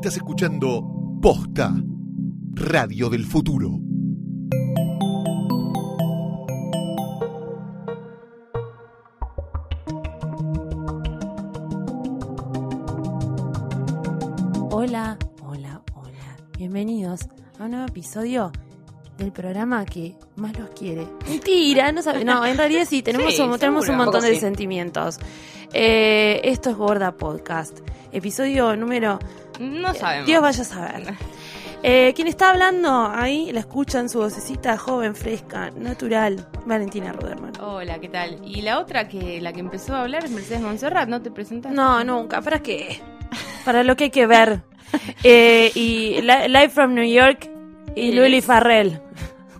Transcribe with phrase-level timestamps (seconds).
[0.00, 0.82] Estás escuchando
[1.20, 1.74] Posta,
[2.54, 3.68] Radio del Futuro.
[14.70, 16.36] Hola, hola, hola.
[16.56, 17.28] Bienvenidos
[17.58, 18.52] a un nuevo episodio
[19.18, 21.06] del programa que más los quiere.
[21.28, 22.24] Mentira, no sabe.
[22.24, 24.40] No, en realidad sí, tenemos, Sí, un, tenemos un montón de sí.
[24.40, 25.18] sentimientos.
[25.74, 27.80] Eh, esto es Gorda Podcast.
[28.12, 29.18] Episodio número.
[29.60, 30.26] No sabemos.
[30.26, 31.14] Dios vaya a saber.
[31.82, 36.46] Eh, quien está hablando ahí, la escuchan su vocecita joven, fresca, natural.
[36.66, 37.52] Valentina Roderman.
[37.60, 38.38] Hola, ¿qué tal?
[38.44, 41.72] Y la otra que la que empezó a hablar es Mercedes Monserrat, ¿no te presentas?
[41.72, 42.40] No, nunca.
[42.42, 43.00] ¿Para qué?
[43.64, 44.62] Para lo que hay que ver.
[45.22, 47.48] Eh, y Li- Live from New York
[47.94, 48.40] y Y Luli.
[48.40, 49.00] Farrell.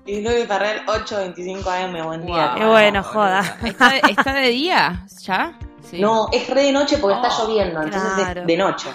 [0.04, 2.54] Y Luis Farrell, 8.25 am, buen día.
[2.58, 3.58] Qué bueno, joda.
[3.64, 5.56] ¿Está de, está de día ya?
[5.88, 6.00] Sí.
[6.00, 8.40] No, es re de noche porque está Oh, lloviendo, entonces claro.
[8.40, 8.88] es de noche.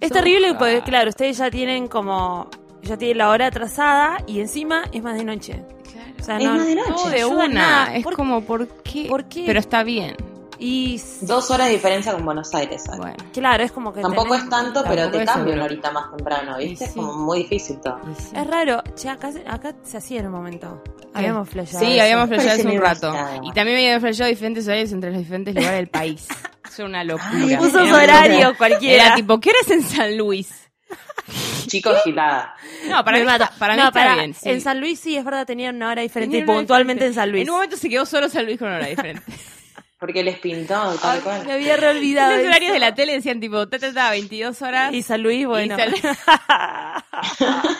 [0.00, 2.48] Es terrible porque, claro, ustedes ya tienen como.
[2.82, 5.62] Ya tienen la hora atrasada y encima es más de noche.
[5.92, 6.12] Claro.
[6.20, 6.90] O sea, Es no, más de noche.
[7.04, 7.48] No de una.
[7.48, 7.96] nada.
[7.96, 9.06] Es ¿Por- como, ¿por qué?
[9.08, 9.44] ¿Por qué?
[9.46, 10.14] Pero está bien.
[10.58, 11.00] Y.
[11.22, 12.82] Dos horas de diferencia con Buenos Aires.
[12.84, 13.00] ¿sabes?
[13.00, 13.16] Bueno.
[13.32, 14.00] Claro, es como que.
[14.02, 16.76] Tampoco tenés- es tanto, Tampoco pero te es cambia una horita más temprano, ¿viste?
[16.76, 16.84] Sí.
[16.84, 18.00] Es como muy difícil todo.
[18.18, 18.30] sí.
[18.34, 18.82] Es raro.
[18.94, 20.82] Che, acá, se- acá se hacía en un momento.
[21.14, 21.84] Habíamos flasheado.
[21.84, 22.02] Sí, eso.
[22.02, 23.14] habíamos flasheado Parece hace un rato.
[23.44, 26.26] Y también habíamos flasheado diferentes horarios entre los diferentes lugares del país.
[26.76, 27.60] Era una locura.
[27.60, 28.54] Una horarios locura.
[28.58, 29.06] cualquiera.
[29.06, 30.48] Era tipo, ¿qué eres en San Luis?
[31.66, 32.54] Chicos, gilada.
[32.88, 34.32] No, para Me mí, para mí No, está pará, bien.
[34.34, 34.48] sí.
[34.48, 37.06] En San Luis sí, es verdad, tenían una hora diferente y puntualmente diferente.
[37.06, 37.42] en San Luis.
[37.42, 39.22] En un momento se quedó solo San Luis con una hora diferente.
[39.98, 41.44] Porque les pintó, tal Ay, cual.
[41.46, 42.30] me había reolvidado.
[42.32, 42.48] Los eso.
[42.48, 44.94] horarios de la tele decían tipo, ta, ta, ta, 22 horas.
[44.94, 45.76] Y San Luis, bueno.
[45.76, 45.92] San-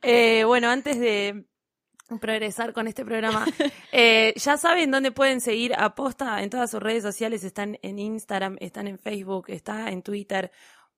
[0.00, 1.44] Eh, bueno, antes de
[2.20, 3.44] progresar con este programa,
[3.92, 7.44] eh, ya saben dónde pueden seguir a Posta en todas sus redes sociales.
[7.44, 10.50] Están en Instagram, están en Facebook, está en Twitter.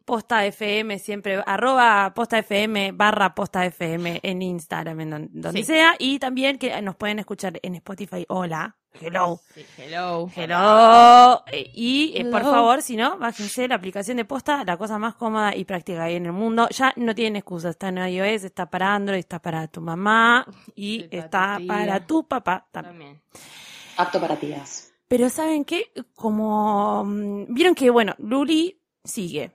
[0.09, 5.67] Posta FM siempre, arroba Posta FM barra Posta FM en Instagram, en don- donde Sí.
[5.67, 5.97] sea.
[5.99, 8.25] Y también que nos pueden escuchar en Spotify.
[8.31, 9.39] Hola, hello.
[9.55, 10.31] Sí, hello.
[10.35, 11.45] Hello.
[11.53, 15.15] Eh, Y eh, por favor, si no, bájense la aplicación de posta, la cosa más
[15.15, 16.67] cómoda y práctica ahí en el mundo.
[16.71, 17.69] Ya no tienen excusa.
[17.69, 22.27] Está en iOS, está para Android, está para tu mamá y Sí, está para tu
[22.27, 22.95] papá también.
[22.97, 23.23] También.
[23.99, 24.91] Apto para tías.
[25.07, 25.93] Pero ¿saben qué?
[26.15, 29.53] Como mm, vieron que, bueno, Luli sigue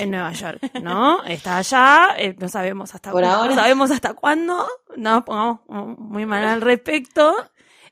[0.00, 1.22] en Nueva York, ¿no?
[1.26, 3.48] Está allá, eh, no sabemos hasta Por cu- ahora.
[3.50, 4.66] no sabemos hasta cuándo,
[4.96, 5.60] no pongamos
[5.98, 7.34] muy mal al respecto.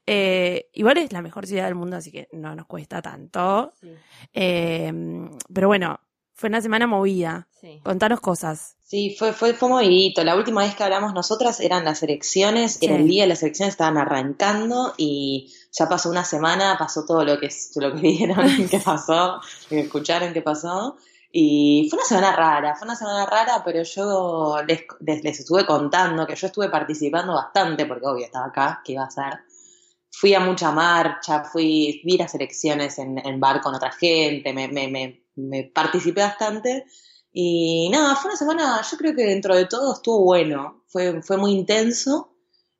[0.06, 3.72] Eh, igual es la mejor ciudad del mundo, así que no nos cuesta tanto.
[3.80, 3.90] Sí,
[4.34, 4.92] Eh,
[5.52, 5.98] pero bueno,
[6.34, 7.48] fue una semana movida.
[7.60, 7.80] sí.
[7.82, 8.76] Contanos cosas.
[8.84, 10.22] Sí, fue, fue, fue movidito.
[10.22, 13.02] La última vez que hablamos nosotras eran las elecciones, era Sí.
[13.02, 17.40] el día de las elecciones, estaban arrancando y ya pasó una semana, pasó todo lo
[17.40, 20.96] que, lo que vieron que pasó, que escucharon que pasó.
[21.38, 25.66] Y fue una semana rara, fue una semana rara, pero yo les, les, les estuve
[25.66, 29.40] contando que yo estuve participando bastante, porque obvio estaba acá, ¿qué iba a hacer?
[30.10, 34.68] Fui a mucha marcha, fui, vi las elecciones en, en bar con otra gente, me,
[34.68, 36.86] me, me, me participé bastante.
[37.30, 41.36] Y nada, fue una semana, yo creo que dentro de todo estuvo bueno, fue, fue
[41.36, 42.34] muy intenso,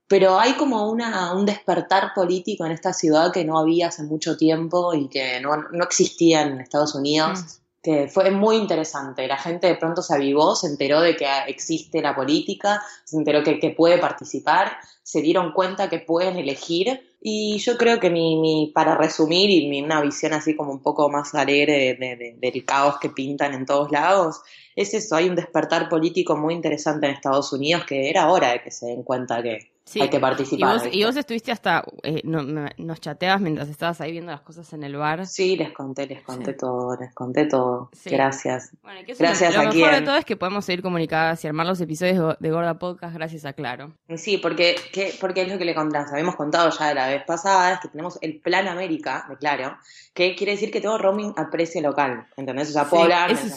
[0.08, 4.34] pero hay como una, un despertar político en esta ciudad que no había hace mucho
[4.34, 7.60] tiempo y que no, no existía en Estados Unidos,
[8.08, 9.26] fue muy interesante.
[9.26, 13.42] La gente de pronto se avivó, se enteró de que existe la política, se enteró
[13.42, 17.00] que, que puede participar, se dieron cuenta que pueden elegir.
[17.20, 21.08] Y yo creo que mi, para resumir y mi, una visión así como un poco
[21.08, 24.40] más alegre de- de- del caos que pintan en todos lados,
[24.76, 28.62] es eso, hay un despertar político muy interesante en Estados Unidos que era hora de
[28.62, 30.00] que se den cuenta que Sí.
[30.02, 30.80] hay que Y participar.
[30.92, 34.72] y vos estuviste hasta, eh, no- me- nos chateabas mientras estabas ahí viendo las cosas
[34.72, 35.24] en el bar.
[35.26, 36.58] Sí, les conté, les conté Sí.
[36.58, 37.88] todo, les conté todo.
[37.92, 38.10] Sí.
[38.10, 38.72] Gracias.
[38.82, 39.90] Bueno, que Gracias lo a mejor quién.
[39.92, 43.44] de todo es que podemos seguir comunicadas y armar los episodios de Gorda Podcast gracias
[43.44, 43.92] a Claro.
[44.16, 47.22] Sí, porque, que- porque es lo que le contamos, habíamos contado ya de la vez
[47.24, 49.76] pasada, es que tenemos el Plan América, de claro,
[50.12, 52.70] que quiere decir que todo roaming a precio local, ¿entendés?
[52.70, 53.56] O sea, puedo hablar, es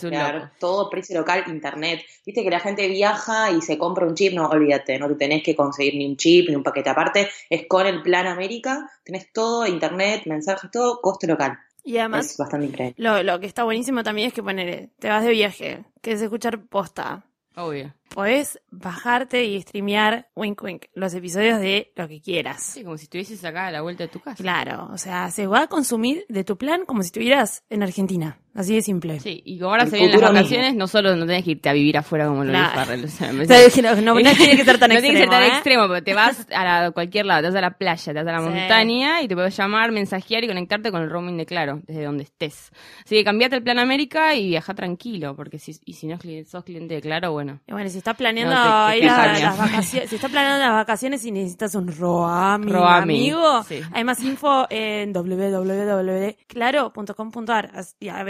[0.59, 2.01] todo precio local, internet.
[2.25, 5.41] Viste que la gente viaja y se compra un chip, no, olvídate, no te tenés
[5.41, 9.33] que conseguir ni un chip, ni un paquete aparte, es con el Plan América, tenés
[9.33, 11.57] todo, internet, mensajes, todo, costo local.
[11.83, 12.95] Y además, es bastante increíble.
[12.97, 16.61] lo, lo que está buenísimo también es que poner, te vas de viaje, quieres escuchar
[16.67, 17.25] posta.
[17.55, 17.95] Obvio.
[18.09, 22.61] Podés bajarte y streamear, wink wink, los episodios de lo que quieras.
[22.63, 24.35] Sí, como si estuvieses acá a la vuelta de tu casa.
[24.41, 28.39] Claro, o sea, se va a consumir de tu plan como si estuvieras en Argentina.
[28.55, 29.19] Así de simple.
[29.21, 31.73] Sí, y como ahora se vienen las vacaciones, no solo no tenés que irte a
[31.73, 32.73] vivir afuera como lo Claro.
[32.75, 33.05] Farrell.
[33.05, 35.01] O sea, me O sea, que no, no- no tiene que ser tan no extremo.
[35.01, 35.47] tiene que ser tan ¿eh?
[35.47, 38.27] extremo, pero te vas a la- cualquier lado, te vas a la playa, te vas
[38.27, 38.49] a la Sí.
[38.49, 42.23] montaña y te puedes llamar, mensajear y conectarte con el roaming de Claro, desde donde
[42.23, 42.71] estés.
[43.05, 46.63] Así que cambiate el plan América y viaja tranquilo, porque si, y si no sos
[46.65, 47.61] cliente de Claro, bueno.
[47.67, 50.65] Y bueno, si estás planeando No, te- te ir a las vacaciones, si estás planeando
[50.65, 53.81] las vacaciones y necesitas un roaming, Roaming, amigo, sí.
[53.93, 57.71] hay más info en www.claro.com.ar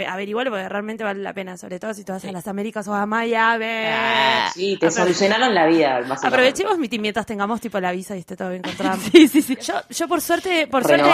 [0.08, 2.94] averigualo porque realmente vale la pena, sobre todo si te vas a las Américas o
[2.94, 3.64] a Miami.
[3.66, 6.00] Ah, Sí, te solucionaron la vida.
[6.22, 9.00] Aprovechemos mi mientras tengamos tipo la visa y esté todo bien con Trump.
[9.12, 9.56] Sí, sí, sí.
[9.60, 11.04] Yo, yo por suerte, por suerte,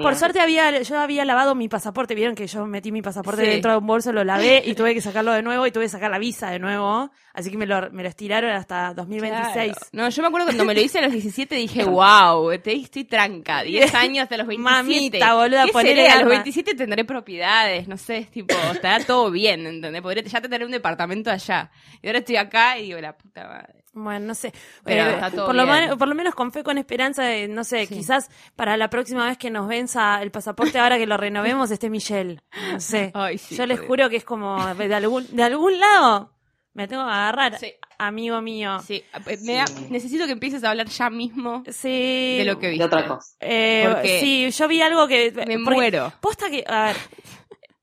[0.00, 3.50] por suerte había, yo había lavado mi pasaporte, vieron que yo metí mi pasaporte Sí.
[3.50, 5.88] dentro de un bolso, lo lavé y tuve que sacarlo de nuevo y tuve que
[5.90, 9.72] sacar la visa de nuevo, así que me lo, me lo estiraron hasta 2026.
[9.72, 9.86] Claro.
[9.92, 13.04] No, yo me acuerdo cuando me lo hice a los 17 dije, wow, te estoy
[13.04, 15.18] tranca, 10 años hasta los 27.
[15.18, 16.02] Mamita, boluda, ¿Qué seré?
[16.08, 16.28] A los garra.
[16.30, 20.02] 27 tendré propiedades, no sé, es tipo, estará todo bien, ¿entendés?
[20.02, 21.70] Podré ya tener un departamento allá.
[22.02, 23.74] Y ahora estoy acá y digo, la puta madre.
[23.92, 24.52] Bueno, no sé.
[24.84, 25.88] Pero Eh, está todo por, lo bien.
[25.88, 27.94] man- por lo menos con fe, con esperanza de, no sé, Sí.
[27.96, 31.90] quizás para la próxima vez que nos venza el pasaporte, ahora que lo renovemos, esté
[31.90, 32.40] Michelle.
[32.72, 33.10] No sé.
[33.14, 36.32] Ay, sí, Yo les juro que es como, de algún, de algún lado,
[36.74, 37.72] me tengo que agarrar, Sí.
[37.98, 38.78] amigo mío.
[38.86, 42.36] Sí, eh, me da- necesito que empieces a hablar ya mismo Sí.
[42.38, 42.84] de lo que De viste.
[42.84, 43.36] otra cosa.
[43.40, 45.32] Eh, Porque sí, yo vi algo que...
[45.32, 46.12] Me porque muero.
[46.20, 46.96] Posta que, a ver,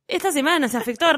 [0.08, 1.14] esta semana se afectó a,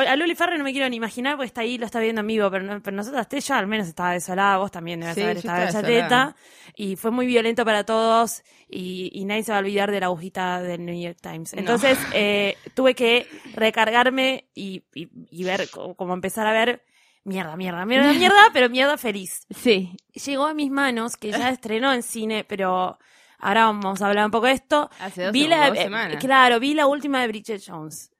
[0.00, 2.26] a Luli Farrell no me quiero ni imaginar porque está ahí, lo está viendo en
[2.26, 5.36] vivo, pero, no- pero nosotras, yo al menos estaba desolada, vos también debes Sí, haber
[5.36, 6.36] estado desolada.
[6.74, 10.06] y fue muy violento para todos, y, y nadie se va a olvidar de la
[10.06, 11.52] agujita del New York Times.
[11.54, 11.60] No.
[11.60, 16.82] Entonces, eh, tuve que recargarme y, y, y ver, co- como empezar a ver,
[17.24, 21.92] mierda, mierda, mierda, mierda, pero mierda feliz Sí, llegó a mis manos, que ya estrenó
[21.92, 22.98] en cine, pero
[23.38, 24.90] ahora vamos a hablar un poco de esto.
[24.98, 26.16] hace dos, Vi la, dos eh, semanas.
[26.24, 28.10] claro, vi la última de Bridget Jones.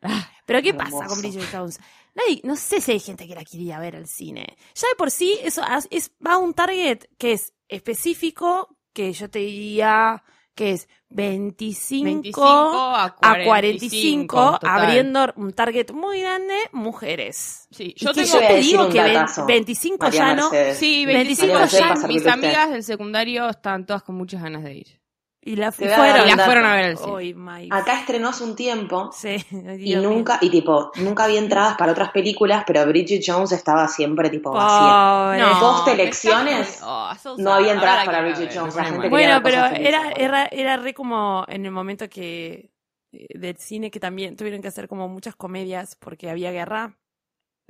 [0.47, 0.99] Pero ¿qué hermoso.
[0.99, 1.79] pasa con Bridget Jones?
[2.15, 4.57] Nadie, no sé si hay gente que la quería ver al cine.
[4.75, 9.31] Ya de por sí, eso es, va a un target que es específico, que yo
[9.31, 10.23] te diría
[10.55, 14.81] que es 25, 25 a a 45, 45, total.
[14.81, 17.67] abriendo un target muy grande, mujeres.
[17.71, 18.39] Sí, yo tengo...
[18.39, 20.79] Te digo que ve- datazo, 25 María ya no, Mercedes.
[20.79, 22.07] Sí, 25 25 ya-.
[22.09, 25.02] Mis amigas del secundario están todas con muchas ganas de ir.
[25.45, 25.93] Y la fueron.
[26.29, 26.37] Y a
[26.77, 27.13] ver al cine.
[27.13, 30.01] Uy, my- Acá estrenó hace un tiempo Sí, y mío.
[30.03, 34.53] nunca, y tipo, nunca había entradas para otras películas, pero Bridget Jones estaba siempre tipo
[34.53, 35.49] vacía.
[35.51, 35.61] Pobre.
[35.61, 40.11] Post elecciones, oh, so no había entradas para Bridget Jones, la gente Bueno, pero era,
[40.13, 42.71] era, era re como en el momento que
[43.13, 46.97] eh, del cine que también tuvieron que hacer como muchas comedias porque había guerra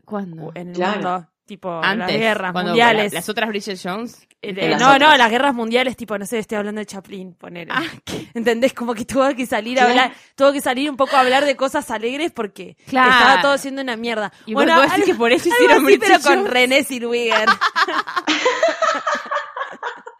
[0.04, 0.52] ¿Cuándo?
[0.54, 0.92] en el Claro.
[0.94, 3.12] mundo, tipo Antes, las guerras cuando mundiales.
[3.12, 4.26] la- las otras Bridget Jones.
[4.44, 7.68] Eh, no, no, las guerras mundiales, tipo, no sé, estoy hablando de Chaplin, poner.
[7.70, 7.82] Ah,
[8.34, 8.72] ¿Entendés?
[8.74, 11.54] Como que tuvo que salir a hablar, tuvo que salir un poco a hablar de
[11.56, 13.10] cosas alegres porque Claro.
[13.12, 14.32] estaba todo siendo una mierda.
[14.46, 16.46] Y bueno, vos algo- que por eso hicieron así, pero con.
[16.46, 17.48] René Zellweger.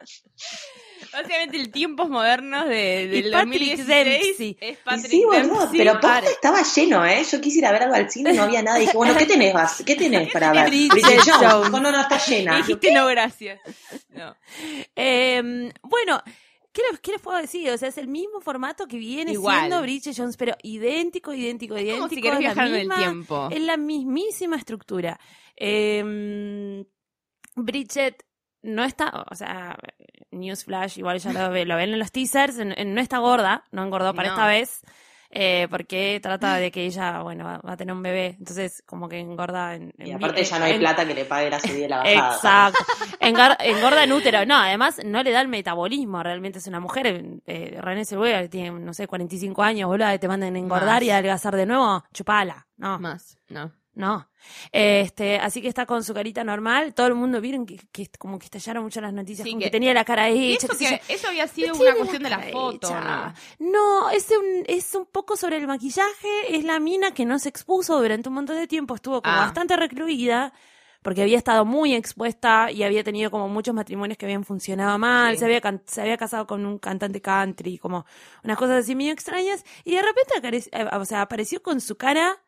[1.12, 4.56] Básicamente el tiempos modernos de, del Y Patrick 2016 Dempsey.
[4.60, 7.24] es Patrick sí, boludo, pero posta estaba lleno, ¿eh?
[7.30, 8.78] Yo quisiera ver algo al cine y no había nada.
[8.78, 9.82] Y dije, bueno, ¿qué tenés, Bas?
[9.84, 10.66] ¿Qué tenés para ver?
[10.68, 11.70] Bridget Jones.
[11.70, 12.56] No, no, está llena.
[12.58, 13.60] dijiste no, gracias.
[14.08, 14.34] No.
[14.96, 16.22] Eh, bueno,
[16.72, 17.70] ¿qué les, qué les puedo decir?
[17.70, 19.58] O sea, es el mismo formato que viene Igual.
[19.58, 21.98] siendo Bridget Jones, pero idéntico, idéntico, idéntico.
[21.98, 23.48] Como si querés es la viajar en el tiempo.
[23.50, 25.20] Es la mismísima estructura.
[25.56, 26.84] Eh,
[27.54, 28.24] Bridget
[28.62, 29.76] no está, o sea,
[30.30, 33.82] Newsflash, igual ya lo, lo ven en los teasers, en- en- no está gorda, no
[33.82, 34.34] engordó para No.
[34.34, 34.80] esta vez.
[35.34, 39.08] eh, porque trata de que ella, bueno, va, va a tener un bebé, entonces como
[39.08, 39.90] que engorda en...
[39.98, 41.96] Y en- aparte ya no hay en- plata que le pague la subida y la
[42.02, 42.34] bajada.
[42.68, 42.84] Exacto.
[43.18, 44.44] Engar- engorda en útero.
[44.44, 46.22] No, además no le da el metabolismo.
[46.22, 47.24] Realmente es una mujer.
[47.46, 51.02] Eh, René Zellweger tiene, no sé, 45 años, boludo, te mandan a engordar Más.
[51.04, 52.04] y adelgazar de nuevo.
[52.12, 52.66] Chupala.
[52.76, 53.72] No, Más, no.
[53.94, 54.28] No.
[54.72, 56.94] Este, así que está con su carita normal.
[56.94, 59.66] Todo el mundo vieron que, que como que estallaron mucho las noticias, Sí, como que-
[59.66, 60.66] que, tenía la cara Y hecha.
[60.66, 62.90] eso, que, eso había sido una cuestión de la foto.
[62.90, 63.34] ¿no?
[63.58, 66.56] No, es un, es un poco sobre el maquillaje.
[66.56, 68.94] Es la mina que no se expuso durante un montón de tiempo.
[68.94, 69.40] Estuvo como Ah.
[69.40, 70.52] bastante recluida.
[71.04, 75.32] Porque había estado muy expuesta y había tenido como muchos matrimonios que habían funcionado mal.
[75.32, 75.38] Sí.
[75.40, 78.06] Se, había can- se había casado con un cantante country, como
[78.44, 79.64] unas cosas así medio extrañas.
[79.84, 82.40] Y de repente eh, o sea, apareció con su cara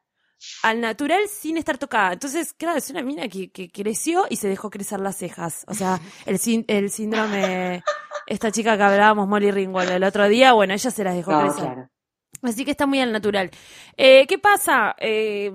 [0.63, 2.13] al natural sin estar tocada.
[2.13, 5.65] Entonces, claro, es una mina que, que creció y se dejó crecer las cejas.
[5.69, 6.39] O sea, el,
[6.69, 7.83] el síndrome,
[8.27, 11.41] esta chica que hablábamos, Molly Ringwald, el otro día, bueno, ella se las dejó No,
[11.43, 11.65] crecer.
[11.65, 11.89] claro.
[12.43, 13.51] Así que está muy al natural.
[13.97, 14.95] Eh, ¿Qué pasa?
[14.99, 15.51] Eh,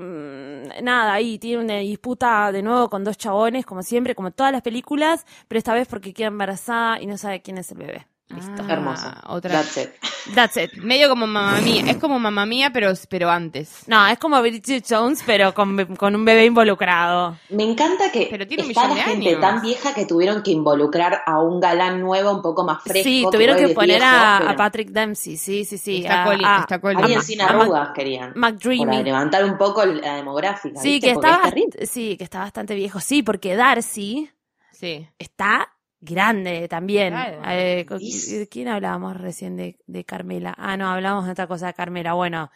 [0.82, 4.64] nada, ahí tiene una disputa de nuevo con dos chabones, como siempre, como todas las
[4.64, 8.08] películas, pero esta vez porque queda embarazada y no sabe quién es el bebé.
[8.30, 8.62] Listo.
[8.68, 9.12] Ah, Hermoso.
[9.26, 9.52] Otra.
[9.52, 9.90] That's it.
[10.36, 10.74] That's it.
[10.84, 11.84] Medio como mamá mía.
[11.88, 13.88] Es como mamá mía, pero, pero antes.
[13.88, 17.38] No, es como Bridget Jones, pero con, con un bebé involucrado.
[17.50, 19.42] Me encanta que Pero tiene está la de gente años.
[19.42, 23.04] tan vieja que tuvieron que involucrar a un galán nuevo un poco más fresco.
[23.10, 25.98] sí, tuvieron que poner viejo, a, pero a Patrick Dempsey, sí, sí, sí.
[26.04, 27.00] Está a- Colin, a- está Colin.
[27.00, 28.34] Alguien sin arrugas querían.
[28.36, 28.86] McDreamy.
[28.86, 30.80] Para levantar un poco la demográfica.
[30.80, 31.08] Sí, ¿viste?
[31.08, 31.42] que está,
[31.80, 33.00] es sí, que está bastante viejo.
[33.00, 34.30] Sí, porque Darcy
[34.72, 35.08] Sí.
[35.18, 37.13] está grande también.
[37.13, 37.41] Claro.
[37.48, 38.38] Eh, Sí.
[38.38, 40.53] ¿De quién hablábamos recién de, de Carmela?
[40.58, 42.13] Ah, no, hablamos de otra cosa de Carmela.
[42.13, 42.51] Bueno,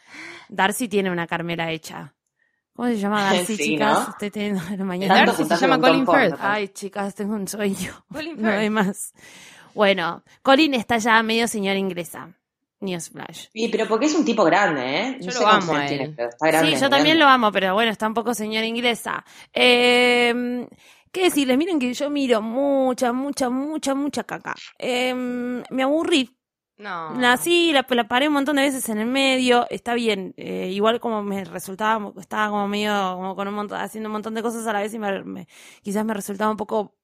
[0.49, 2.13] Darcy tiene una Carmela hecha.
[2.75, 3.99] ¿Cómo se llama Darcy, Sí, chicas?
[4.07, 4.09] ¿no?
[4.13, 5.25] Estoy teniendo la El mañana.
[5.25, 6.35] Darcy se llama Colin Firth.
[6.39, 7.91] Ay, chicas, tengo un sueño.
[8.11, 8.71] Colin No hay Firth.
[8.71, 9.13] más.
[9.75, 12.29] Bueno, Colin está ya medio señora inglesa.
[12.79, 13.45] Newsflash.
[13.53, 15.17] Y, pero porque es un tipo grande, ¿eh?
[15.21, 15.97] Yo No lo amo a años él.
[15.97, 16.71] tiene, pero está grande.
[16.75, 19.23] Sí, yo también lo amo, pero bueno, está un poco señora inglesa.
[19.53, 20.67] Eh,
[21.13, 21.57] ¿Qué decirles?
[21.57, 24.55] Miren que yo miro mucha, mucha, mucha, mucha caca.
[24.79, 26.37] Eh, me aburrí.
[26.77, 27.13] No.
[27.19, 29.67] La, sí, la, la paré un montón de veces en el medio.
[29.69, 30.33] Está bien.
[30.37, 34.33] eh, igual como me resultaba, estaba como medio, como con un montón, haciendo un montón
[34.33, 35.47] de cosas a la vez y me- me-
[35.83, 36.95] quizás me resultaba un poco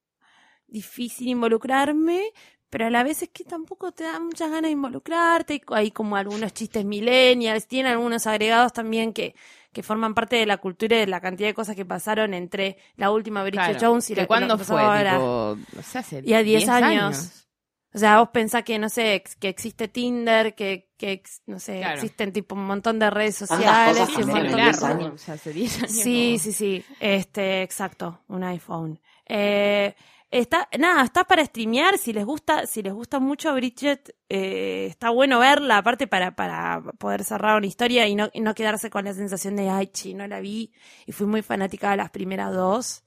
[0.68, 2.34] difícil involucrarme.
[2.70, 5.62] Pero a la vez es que tampoco te da muchas ganas de involucrarte.
[5.70, 9.36] Hay como algunos chistes millennials, tiene algunos agregados también que,
[9.72, 12.78] que forman parte de la cultura y de la cantidad de cosas que pasaron entre
[12.96, 13.80] la última Bridget Claro.
[13.92, 14.82] Jones y ¿Que la ¿Cuándo que pasó fue?
[14.82, 15.14] ahora.
[15.14, 17.48] Tipo, no sé, hace Y a 10 10 años.
[17.92, 21.96] O sea, vos pensás que, no sé, que existe Tinder, que, que no sé, Claro.
[21.96, 24.86] existen tipo un montón de redes Tantas sociales y un montón 10 de...
[24.86, 25.14] años.
[25.14, 25.92] O sea, hace 10 años.
[25.92, 26.86] Sí, sí, sí.
[27.00, 29.00] Este, exacto, un iPhone.
[29.28, 29.96] Eh,
[30.32, 31.98] está, nada, está para streamear.
[31.98, 36.82] Si les gusta, si les gusta mucho Bridget, eh, está bueno verla, aparte para, para
[37.00, 40.14] poder cerrar una historia y no, y no quedarse con la sensación de ay, chi,
[40.14, 40.72] no la vi
[41.06, 43.04] y fui muy fanática de las primeras dos.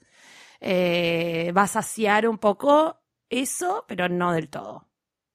[0.60, 4.88] Eh, va a saciar un poco eso, pero no del todo.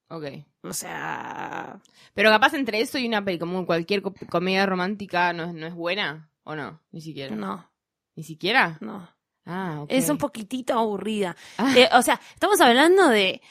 [0.09, 0.25] Ok.
[0.63, 1.79] O sea,
[2.13, 5.65] Pero capaz entre eso y una peli, como cualquier co- comedia romántica, ¿no es, ¿no
[5.67, 6.31] es buena?
[6.43, 6.81] ¿O no?
[6.91, 7.35] Ni siquiera.
[7.35, 7.69] no,
[8.15, 8.77] ¿Ni siquiera?
[8.81, 9.09] no.
[9.47, 9.85] Ah.
[9.87, 11.35] Es un poquitito aburrida.
[11.57, 11.73] Ah.
[11.75, 13.41] Eh, o sea, estamos hablando de eh,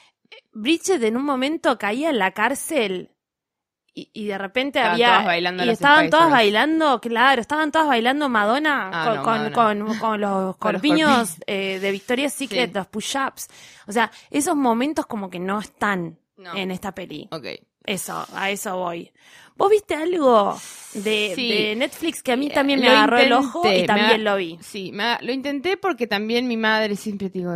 [0.52, 3.10] Bridget en un momento caía en la cárcel
[3.94, 6.36] y, y de repente Estaban había todas bailando y estaban Spice todas Girls.
[6.38, 9.52] bailando, claro, estaban todas bailando Madonna Ah, con, no, con, Madonna.
[9.54, 11.36] con- con los Con los corpiños corpiños.
[11.46, 12.74] eh, de Victoria's Secret, Sí.
[12.74, 13.48] los push-ups.
[13.86, 16.54] O sea, esos momentos como que no están No.
[16.54, 17.26] en esta peli.
[17.30, 17.46] Ok.
[17.86, 19.12] Eso, a eso voy.
[19.56, 20.54] ¿Vos viste algo
[20.92, 21.48] de, Sí.
[21.48, 24.36] de Netflix que a mí Eh, también me lo agarró el ojo y también lo
[24.36, 24.58] vi?
[24.60, 27.52] Sí, me lo intenté porque también mi madre siempre te digo,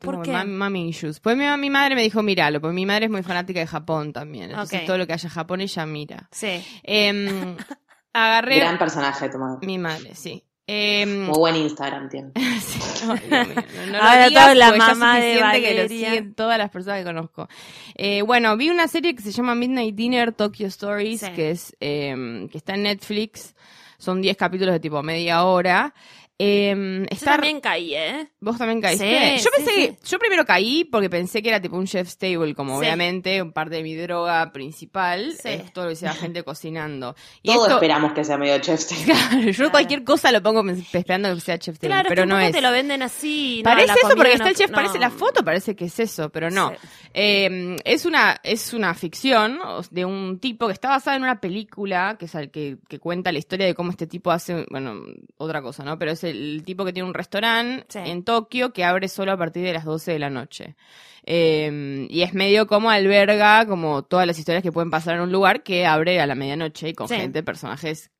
[0.00, 0.32] ¿Por qué?
[0.32, 1.20] mam- mami issues.
[1.20, 4.12] Pues mi, mi madre me dijo, míralo, porque mi madre es muy fanática de Japón
[4.12, 4.50] también.
[4.50, 6.28] Entonces todo lo que haya Japón ella mira.
[6.32, 6.64] Sí.
[6.82, 7.56] Em,
[8.12, 9.64] agarré Gran personaje tu madre.
[9.66, 10.42] mi madre, sí.
[10.68, 12.30] Em, Muy buen Instagram tiene.
[12.60, 15.88] Sí, no, no Ahora digas toda la mamá de que lo Valeria.
[15.88, 17.48] siguen todas las personas que conozco.
[17.94, 21.30] Eh, bueno, vi una serie que se llama Midnight Dinner Tokyo Stories, Sí.
[21.32, 23.54] que es eh, que está en Netflix.
[23.98, 25.94] Son 10 capítulos de tipo media hora.
[26.38, 26.74] Eh,
[27.10, 28.28] Yo está, también caí, ¿eh?
[28.40, 29.38] ¿Vos también caíste?
[29.38, 32.18] Sí, yo pensé sí, que, yo primero caí porque pensé que era tipo un chef's
[32.18, 32.78] table, como Sí.
[32.80, 35.48] obviamente un parte de mi droga principal Sí.
[35.48, 37.16] es todo lo que sea gente cocinando.
[37.42, 38.84] Y Todos esto, esperamos que sea medio chef.
[39.06, 39.70] claro, yo Claro.
[39.70, 40.62] cualquier cosa lo pongo
[40.92, 42.52] esperando que sea chef's table, Claro, pero es que no es.
[42.52, 43.62] te lo venden así.
[43.64, 44.74] no, Parece la eso porque no- está el chef, no.
[44.76, 46.70] parece la foto, parece que es eso, pero no.
[46.70, 46.76] Sí.
[47.14, 49.58] Eh, es una es una ficción
[49.90, 53.32] de un tipo que está basada en una película que es el que, que cuenta
[53.32, 55.00] la historia de cómo este tipo hace, bueno,
[55.38, 55.98] otra cosa, ¿no?
[55.98, 57.98] Pero es el, tipo que tiene un restaurante Sí.
[58.10, 60.76] en Tokio que abre solo a partir de las 12 de la noche.
[61.24, 65.32] Eh, y es medio como alberga como todas las historias que pueden pasar en un
[65.32, 67.16] lugar que abre a la medianoche y con Sí.
[67.16, 68.10] gente, personajes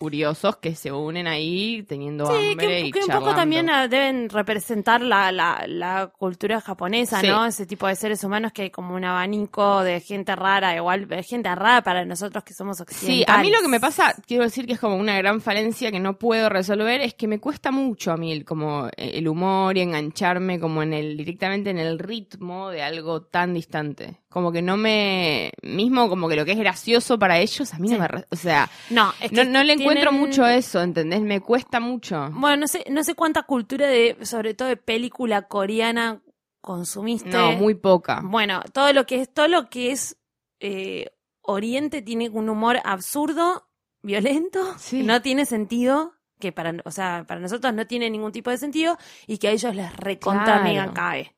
[0.00, 3.86] curiosos que se unen ahí teniendo Sí, hambre que, y que un poco también ah,
[3.86, 7.26] deben representar la, la, la cultura japonesa, Sí.
[7.26, 7.44] ¿no?
[7.44, 11.22] Ese tipo de seres humanos que hay como un abanico de gente rara, igual de
[11.22, 13.28] gente rara para nosotros que somos Sí, occidentales.
[13.28, 16.00] a mí lo que me pasa, quiero decir que es como una gran falencia que
[16.00, 19.76] no puedo resolver, es que me cuesta mucho a mí el, como eh, el humor
[19.76, 24.16] y engancharme como en el, directamente en el ritmo de algo tan distante.
[24.30, 27.88] Como que no me, mismo como que lo que es gracioso para ellos, a mí
[27.88, 27.94] Sí.
[27.94, 31.20] no me, o sea, No, es no, que no le encuentro mucho eso, ¿entendés?
[31.22, 32.28] Me cuesta mucho.
[32.32, 36.22] Bueno, no sé, no sé cuánta cultura de, sobre todo de película coreana
[36.60, 37.30] consumiste.
[37.30, 38.20] No, muy poca.
[38.22, 40.16] Bueno, todo lo que es, todo lo que es
[40.60, 41.06] eh,
[41.42, 43.66] Oriente tiene un humor absurdo,
[44.02, 44.98] violento, Sí.
[44.98, 48.58] que no tiene sentido, que para, o sea, para nosotros no tiene ningún tipo de
[48.58, 50.64] sentido, y que a ellos les recontra Claro.
[50.64, 51.34] mega cae.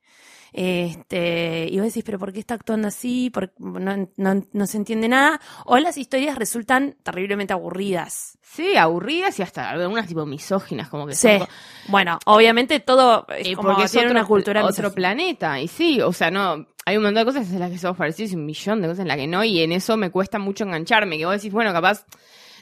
[0.53, 3.31] Este, y vos decís, pero ¿por qué está actuando así?
[3.31, 5.41] Por- no, no, no se entiende nada.
[5.65, 8.39] O las historias resultan terriblemente aburridas.
[8.43, 11.39] Sí, aburridas y hasta algunas tipo misóginas, como que Sí.
[11.39, 11.49] son
[11.89, 14.95] Bueno, obviamente todo es Eh, como porque tiene una cultura otro misógina.
[14.95, 15.61] planeta.
[15.61, 18.33] Y sí, o sea, no, hay un montón de cosas en las que somos parecidos
[18.33, 20.65] y un millón de cosas en las que no, y en eso me cuesta mucho
[20.65, 21.17] engancharme.
[21.17, 22.05] Que vos decís, bueno, capaz,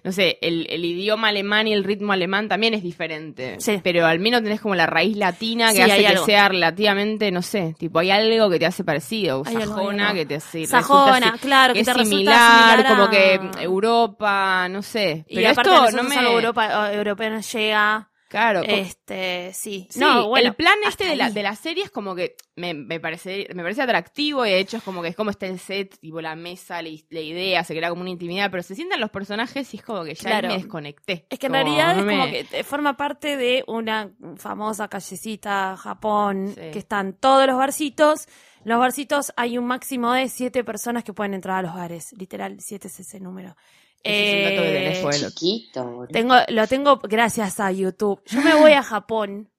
[0.04, 3.56] no sé, el, el idioma alemán y el ritmo alemán también es diferente.
[3.60, 3.80] Sí.
[3.82, 6.24] Pero al menos tenés como la raíz latina que Sí, hace que algo.
[6.26, 9.42] sea relativamente, no sé, tipo, hay algo que te hace parecido.
[9.46, 10.18] Hay Sajona algo.
[10.18, 10.66] que te hace.
[10.66, 15.24] Sajona, claro, que es te resulta similar, similar como que Europa, no sé.
[15.28, 16.14] Y Pero aparte esto no me.
[16.16, 18.09] Europa, europeo no llega.
[18.30, 19.88] Claro, Este, sí.
[19.90, 22.74] Sí, no, bueno, el plan este de la, de la serie es como que me,
[22.74, 25.58] me parece me parece atractivo y de hecho es como que es como está el
[25.58, 29.00] set, tipo la mesa, la, la idea, se crea como una intimidad, pero se sientan
[29.00, 30.48] los personajes y es como que ya Claro.
[30.48, 31.26] me desconecté.
[31.28, 34.86] Es que en Como, realidad no es como que te- forma parte de una famosa
[34.86, 36.70] callecita Japón, Sí.
[36.72, 38.28] que están todos los barcitos.
[38.62, 42.12] Los barcitos hay un máximo de siete personas que pueden entrar a los bares.
[42.12, 43.56] Literal, siete es ese número.
[44.02, 45.28] Ese es un dato que tenés, Eh, Bueno.
[45.30, 48.22] Chiquito, tengo, lo tengo gracias a YouTube.
[48.26, 49.50] Yo me voy a Japón,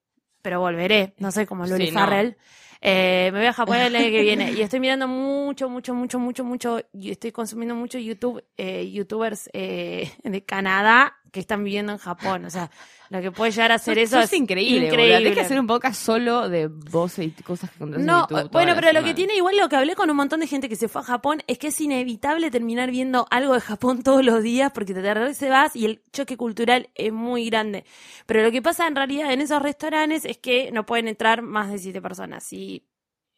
[0.42, 1.14] pero volveré.
[1.18, 2.00] No soy como Luli Sí, no.
[2.00, 2.36] Farrell.
[2.84, 6.18] Eh, me voy a Japón el año que viene y estoy mirando mucho, mucho, mucho,
[6.18, 6.80] mucho, mucho.
[6.92, 12.44] Y estoy consumiendo mucho YouTube, eh, YouTubers eh, de Canadá que están viviendo en Japón.
[12.44, 12.70] O sea,
[13.10, 15.18] lo que puede llegar a hacer eso Sos es increíble, increíble.
[15.18, 18.52] Tenés que hacer un podcast solo de voces y cosas que encontrás No, en YouTube.
[18.52, 20.76] bueno, pero lo que tiene igual lo que hablé con un montón de gente que
[20.76, 24.42] se fue a Japón es que es inevitable terminar viendo algo de Japón todos los
[24.42, 27.84] días porque te regresas y vas y el choque cultural es muy grande.
[28.26, 31.70] Pero lo que pasa en realidad en esos restaurantes es que no pueden entrar más
[31.70, 32.44] de siete personas.
[32.44, 32.86] Si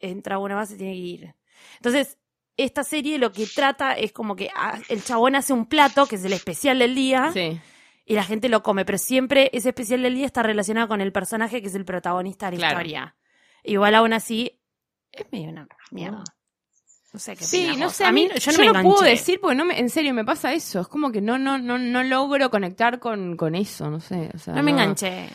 [0.00, 1.34] entra una más se tiene que ir.
[1.76, 2.18] Entonces,
[2.56, 6.16] esta serie lo que trata es como que ah, el chabón hace un plato, que
[6.16, 7.58] es el especial del día, Sí.
[8.04, 11.12] Y la gente lo come, pero siempre ese especial del día está relacionado con el
[11.12, 12.80] personaje que es el protagonista de la Claro.
[12.80, 13.16] historia.
[13.62, 14.60] Igual aún así,
[15.10, 16.22] es medio una mierda.
[17.12, 19.10] No sé qué Sí, no sé, a mí yo yo no no, me puedo enganché.
[19.10, 21.78] decir porque no me, en serio me pasa eso, es como que no no no
[21.78, 25.28] no logro conectar con, con eso, no sé, o sea, No me enganché.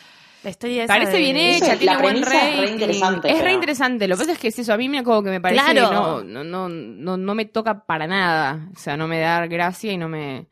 [0.44, 3.34] La historia esa Parece de- bien hecha, es- tiene buen premisa es re interesante, Es
[3.36, 4.08] re pero- interesante.
[4.08, 4.74] Lo que pasa es que es eso.
[4.74, 5.90] A mí me como que me parece Claro.
[5.90, 8.70] que no, no, no, no, no me toca para nada.
[8.74, 10.48] O sea, no me da gracia y no me.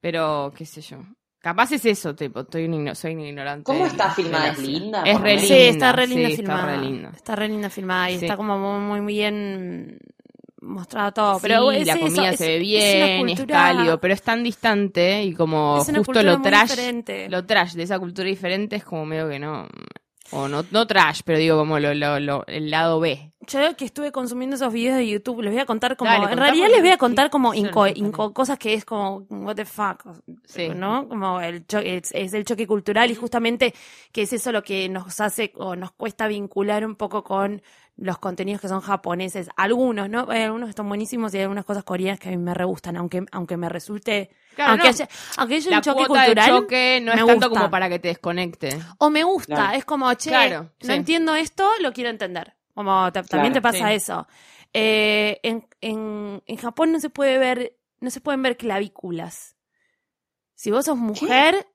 [0.00, 0.98] Pero, qué sé yo.
[1.42, 3.64] Capaz es eso, tipo, estoy un igno- soy un ignorante.
[3.64, 4.52] ¿Cómo está filmada?
[4.52, 5.02] ¿Es linda?
[5.04, 5.46] Es re linda.
[5.48, 6.60] Sí, está re linda sí, filmada.
[6.62, 7.12] Está re linda.
[7.16, 8.24] Está re linda filmada y Sí.
[8.24, 9.98] está como muy, muy bien
[10.60, 11.38] mostrado todo.
[11.42, 14.22] Pero sí, es la comida es- se ve es bien, es, cultura- cálido, pero es
[14.22, 17.28] tan distante y como Es una justo lo trash, diferente.
[17.28, 19.66] lo trash de esa cultura diferente es como medio que no,
[20.32, 23.28] o no, no trash, pero digo como lo, lo, lo- el lado B.
[23.48, 26.10] Yo que estuve consumiendo esos videos de YouTube, les voy a contar como.
[26.10, 29.56] Dale, en realidad les voy a contar como inco- inco- cosas que es como, what
[29.56, 30.04] the fuck,
[30.46, 30.68] Sí.
[30.68, 31.08] ¿no?
[31.08, 33.74] Como el cho- es, es el choque cultural y justamente
[34.12, 37.62] que es eso lo que nos hace o nos cuesta vincular un poco con
[37.96, 39.48] los contenidos que son japoneses.
[39.56, 40.26] Algunos, ¿no?
[40.30, 42.64] Hay algunos que están buenísimos y hay algunas cosas coreanas que a mí me re
[42.64, 44.30] gustan, aunque, aunque me resulte.
[44.54, 44.90] Claro, aunque, no.
[44.90, 46.48] haya, aunque haya La un choque cuota de cultural.
[46.50, 47.60] choque no me es tanto gusta.
[47.60, 48.78] como para que te desconecte.
[48.98, 49.76] O me gusta, Claro.
[49.78, 50.92] es como, che, Claro, no sí.
[50.92, 52.54] entiendo esto, lo quiero entender.
[52.74, 53.94] Como ta- también te pasa sí.
[53.94, 54.26] eso.
[54.72, 59.54] Eh, en, en, en Japón no se puede ver, no se pueden ver clavículas.
[60.54, 61.66] Si vos sos mujer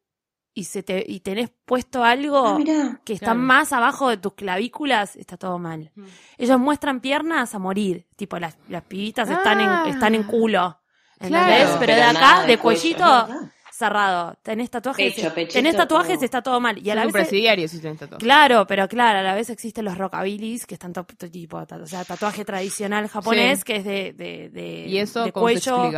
[0.60, 3.40] y se te, y tenés puesto algo Ah, que está Claro.
[3.40, 5.92] más abajo de tus clavículas, está todo mal.
[5.96, 6.04] Mm.
[6.40, 8.08] Ellos muestran piernas a morir.
[8.16, 9.84] Tipo, las, las pibitas están Ah.
[9.86, 10.80] en, están en culo.
[11.20, 11.64] ¿Entendés?
[11.66, 11.78] Claro.
[11.80, 13.28] Pero de nada acá, de cuello, cuellito,
[13.72, 14.36] cerrado.
[14.42, 16.26] Tenés tatuajes, Pecho, pechito, tenés tatuajes, todo.
[16.26, 16.78] está todo mal.
[16.80, 18.00] Y a la vez si tenés.
[18.18, 21.86] Claro, pero claro, a la vez existen los rockabilis, que están to- to- tipo, o
[21.86, 23.64] sea, tatuaje tradicional japonés, Sí.
[23.66, 25.92] que es de, de, de, ¿Y eso de cuello,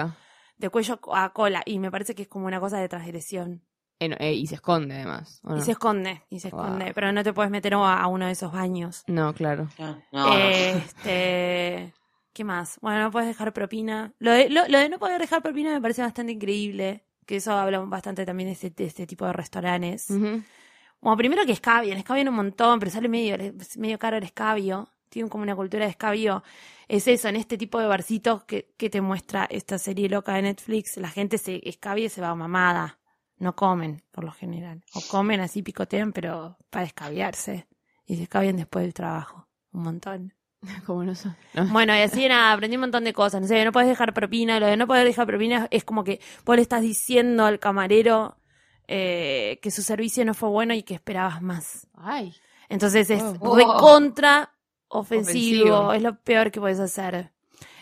[0.57, 1.61] de cuello a cola.
[1.65, 3.61] Y me parece que es como una cosa de transgresión.
[3.99, 5.41] Eh, eh, y se esconde además.
[5.43, 6.85] ¿o Y se esconde, y se esconde.
[6.85, 6.93] Wow.
[6.95, 9.03] Pero no te puedes meter a, a uno de esos baños.
[9.07, 9.67] No, claro.
[9.77, 10.33] No, no.
[10.37, 11.93] Este,
[12.33, 12.77] ¿qué más?
[12.81, 14.13] Bueno, no puedes dejar propina.
[14.19, 17.03] Lo de, lo, lo de no poder dejar propina me parece bastante increíble.
[17.25, 20.09] Que eso habla bastante también de este, de este tipo de restaurantes.
[20.09, 20.41] Ujú.
[21.01, 23.37] Bueno, primero que escabian, escabian un montón, pero sale medio,
[23.77, 24.89] medio caro el escabio.
[25.09, 26.43] Tienen como una cultura de escabio.
[26.87, 30.43] Es eso, en este tipo de barcitos que, que te muestra esta serie loca de
[30.43, 32.98] Netflix, la gente se escabia y se va mamada.
[33.39, 34.83] No comen, por lo general.
[34.93, 37.67] O comen así, picotean, pero para escabiarse.
[38.05, 39.47] Y se escabian después del trabajo.
[39.71, 40.33] Un montón.
[40.85, 41.29] Como no sé.
[41.53, 41.65] No.
[41.67, 43.41] Bueno, y así nada, aprendí un montón de cosas.
[43.41, 44.59] No sé, no puedes dejar propina.
[44.59, 48.37] Lo de no poder dejar propina es como que vos le estás diciendo al camarero
[48.87, 51.87] eh, que su servicio no fue bueno y que esperabas más.
[51.93, 52.35] Ay.
[52.67, 53.55] Entonces es Oh.
[53.55, 54.53] recontra
[54.89, 55.75] ofensivo.
[55.77, 55.93] Ofensivo.
[55.93, 57.31] Es lo peor que puedes hacer.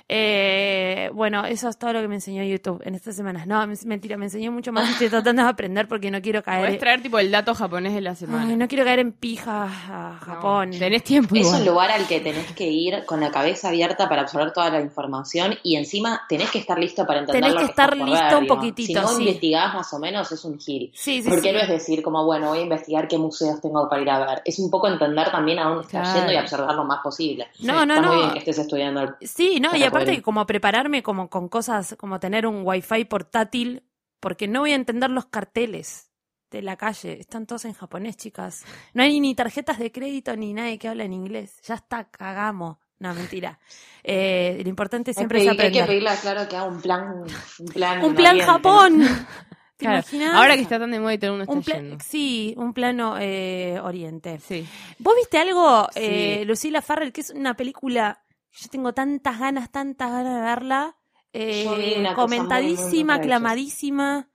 [0.10, 3.46] Eh, bueno, eso es todo lo que me enseñó YouTube en estas semanas.
[3.46, 4.90] No, mentira, me enseñó mucho más.
[4.90, 6.62] Estoy tratando de aprender porque no quiero caer.
[6.62, 8.46] Puedes traer tipo el dato japonés de la semana.
[8.48, 10.70] Ay, no quiero caer en pija a Japón.
[10.72, 14.08] No, tenés tiempo Es un lugar al que tenés que ir con la cabeza abierta
[14.08, 17.60] para absorber toda la información y encima tenés que estar listo para entender Tenés lo
[17.60, 19.22] que que estar listo ver, un poquitito, Si no sí.
[19.24, 20.92] investigás más o menos es un gil.
[20.96, 21.52] Sí, sí, Porque sí.
[21.52, 24.42] no es decir como, bueno, voy a investigar qué museos tengo para ir a ver.
[24.46, 26.18] Es un poco entender también a dónde estás Claro.
[26.20, 27.48] yendo y absorber lo más posible.
[27.60, 28.14] No, no, Está no.
[28.14, 31.96] muy bien que estés estudiando el Sí, no, y aparte como prepararme como con cosas,
[31.98, 33.84] como tener un wifi portátil,
[34.20, 36.12] porque no voy a entender los carteles
[36.50, 37.20] de la calle.
[37.20, 38.64] Están todos en japonés, chicas.
[38.94, 41.60] No hay ni tarjetas de crédito ni nadie que habla en inglés.
[41.64, 42.78] Ya está, cagamos.
[43.00, 43.60] No, mentira.
[44.04, 45.88] Eh, lo importante siempre hay, es que- hay que aprender.
[45.88, 47.24] pedirle a Claro que haga un plan.
[47.60, 48.40] Un plan, Un plan.
[48.40, 49.02] Japón.
[49.78, 50.34] ¿Te Claro, imaginas?
[50.34, 52.04] Ahora que está tan de moda y todo mundo un está plan, yendo.
[52.04, 54.40] sí, un plano eh, oriente.
[54.40, 54.68] Sí.
[54.98, 56.00] ¿Vos viste algo, Sí.
[56.02, 58.24] eh, Lucila Farrell, que es una película
[58.60, 60.98] yo tengo tantas ganas, tantas ganas de verla?
[61.34, 64.30] Eh, comentadísima, aclamadísima.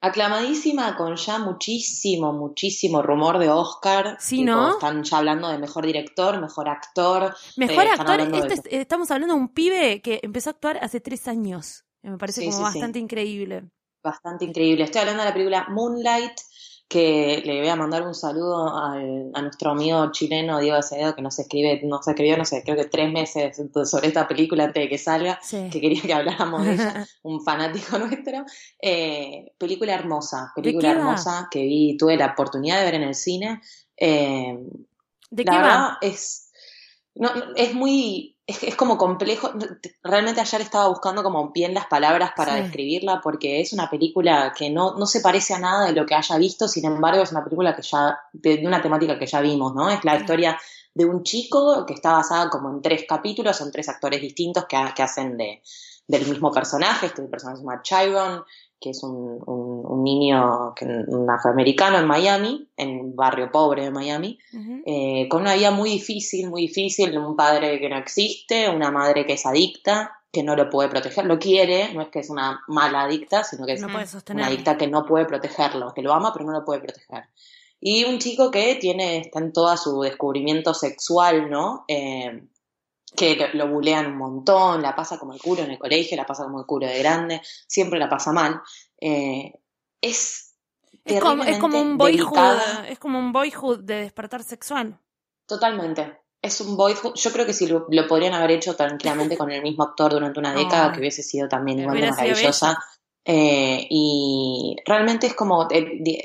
[0.00, 4.16] Aclamadísima con ya muchísimo, muchísimo rumor de Oscar.
[4.20, 4.72] Sí, Tipo, ¿no?
[4.74, 7.34] Están ya hablando de mejor director, mejor actor.
[7.56, 10.78] Mejor Eh, actor, de este es- estamos hablando de un pibe que empezó a actuar
[10.82, 11.84] hace tres años.
[12.02, 12.78] que Me parece Sí, como sí, sí.
[12.78, 13.64] bastante increíble.
[14.04, 14.84] bastante increíble.
[14.84, 16.38] Estoy hablando de la película Moonlight,
[16.88, 21.22] que le voy a mandar un saludo al- a nuestro amigo chileno Diego Acevedo, que
[21.22, 24.88] nos escribe, nos escribió, no sé, creo que tres meses sobre esta película antes de
[24.88, 25.68] que salga, Sí.
[25.70, 28.44] que quería que habláramos de ella, un fanático nuestro.
[28.80, 33.60] Eh, película hermosa, película hermosa que vi, tuve la oportunidad de ver en el cine.
[33.96, 34.56] Eh,
[35.30, 35.98] ¿De la qué verdad va?
[36.02, 36.45] es,
[37.16, 39.50] no, es muy, es, es como complejo.
[40.02, 42.62] Realmente ayer estaba buscando como bien las palabras para Sí.
[42.62, 46.14] describirla porque es una película que no, no se parece a nada de lo que
[46.14, 49.40] haya visto, sin embargo es una película que ya, de, de una temática que ya
[49.40, 49.90] vimos, ¿no?
[49.90, 50.58] Es la historia
[50.94, 54.76] de un chico que está basada como en tres capítulos, son tres actores distintos que,
[54.94, 55.62] que hacen de,
[56.06, 58.44] del mismo personaje, este personaje se llama Chiron,
[58.80, 63.84] que es un, un- un niño, que- un afroamericano en Miami, en un barrio pobre
[63.84, 64.38] de Miami,
[64.86, 69.24] eh, con una vida muy difícil, muy difícil, un padre que no existe, una madre
[69.26, 72.60] que es adicta, que no lo puede proteger, lo quiere, no es que es una
[72.68, 73.88] mala adicta, sino que es No
[74.40, 77.24] una adicta que no puede protegerlo, que lo ama pero no lo puede proteger.
[77.80, 81.84] Y un chico que tiene, está en todo su descubrimiento sexual, ¿no?
[81.88, 82.42] Eh,
[83.16, 86.26] que lo, lo bulean un montón, la pasa como el culo en el colegio, la
[86.26, 88.60] pasa como el culo de grande, siempre la pasa mal.
[89.00, 89.52] Eh,
[90.00, 90.54] es
[91.04, 92.88] Es como, es como un boyhood, delicada.
[92.88, 95.00] es como un boyhood de despertar sexual.
[95.46, 96.18] Totalmente.
[96.42, 97.14] Es un boyhood.
[97.14, 100.38] Yo creo que si lo, lo podrían haber hecho tranquilamente con el mismo actor durante
[100.38, 102.78] una década, que hubiese sido también igual de maravillosa.
[103.24, 106.22] Eh, y realmente es como, el- di-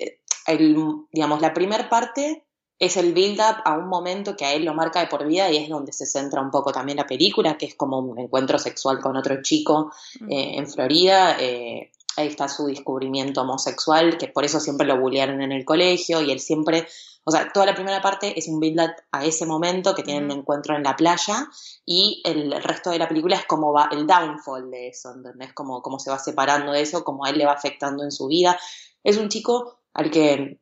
[0.48, 0.76] el-
[1.12, 2.46] digamos, la primera parte
[2.82, 5.58] es el build-up a un momento que a él lo marca de por vida y
[5.58, 9.00] es donde se centra un poco también la película, que es como un encuentro sexual
[9.00, 10.32] con otro chico Mm.
[10.32, 11.38] eh, en Florida.
[11.40, 16.22] eh, ahí está su descubrimiento homosexual, que por eso siempre lo bullearon en el colegio
[16.22, 16.86] y él siempre,
[17.24, 20.34] o sea, toda la primera parte es un build-up a ese momento que tienen Ujú.
[20.34, 21.48] un encuentro en la playa
[21.86, 25.54] y el resto de la película es como va el downfall de eso, ¿entendés?
[25.54, 28.28] Como, como se va separando de eso, como a él le va afectando en su
[28.28, 28.60] vida.
[29.04, 30.60] Es un chico al que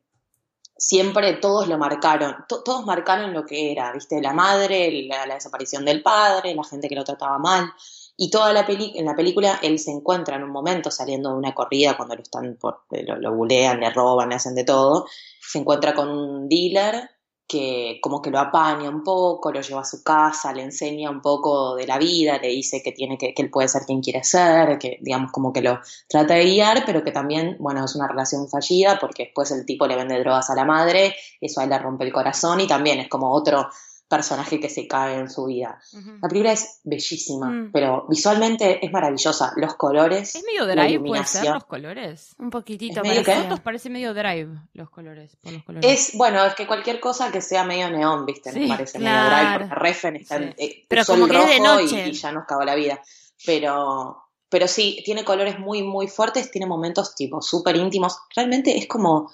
[0.80, 4.20] siempre todos lo marcaron, to- todos marcaron lo que era, ¿viste?
[4.20, 7.72] La madre, la, la desaparición del padre, la gente que lo trataba mal.
[8.16, 11.36] Y toda la peli en la película él se encuentra en un momento saliendo de
[11.36, 15.06] una corrida cuando lo están por, lo, lo bulean, le roban, le hacen de todo.
[15.40, 17.08] Se encuentra con un dealer
[17.50, 21.20] que como que lo apaña un poco, lo lleva a su casa, le enseña un
[21.20, 24.22] poco de la vida, le dice que tiene que, que él puede ser quien quiere
[24.22, 28.06] ser, que digamos como que lo trata de guiar, pero que también, bueno, es una
[28.06, 31.70] relación fallida porque después el tipo le vende drogas a la madre, eso a él
[31.70, 33.68] le rompe el corazón y también es como otro
[34.10, 35.80] personaje que se cae en su vida.
[36.20, 37.70] La película es bellísima, Mm.
[37.72, 39.52] pero visualmente es maravillosa.
[39.56, 41.54] Los colores, ¿Es medio la drive, puede ser, iluminación.
[41.54, 42.34] los colores?
[42.38, 43.44] Un poquitito medio En parecía.
[43.44, 45.88] fotos parece medio drive los colores, por los colores.
[46.10, 49.30] Es, bueno, es que cualquier cosa que sea medio neón, viste, Sí, nos parece claro.
[49.30, 50.54] medio drive, porque Refen está en Sí.
[50.58, 52.08] eh, Pero sol como que es de y- noche.
[52.08, 53.00] Y, ya nos cagó la vida.
[53.46, 58.18] Pero, pero sí, tiene colores muy, muy fuertes, tiene momentos tipo súper íntimos.
[58.34, 59.32] Realmente es como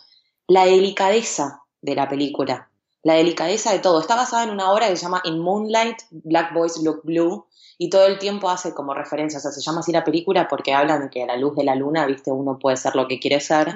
[0.49, 2.69] la delicadeza de la película,
[3.07, 4.01] la delicadeza de todo.
[4.01, 7.47] Está basada en una obra que se llama In Moonlight, Black Boys Look Blue,
[7.79, 10.73] y todo el tiempo hace como referencia, o sea, se llama así la película porque
[10.75, 13.21] hablan de que a la luz de la luna, viste, uno puede ser lo que
[13.21, 13.69] quiere ser.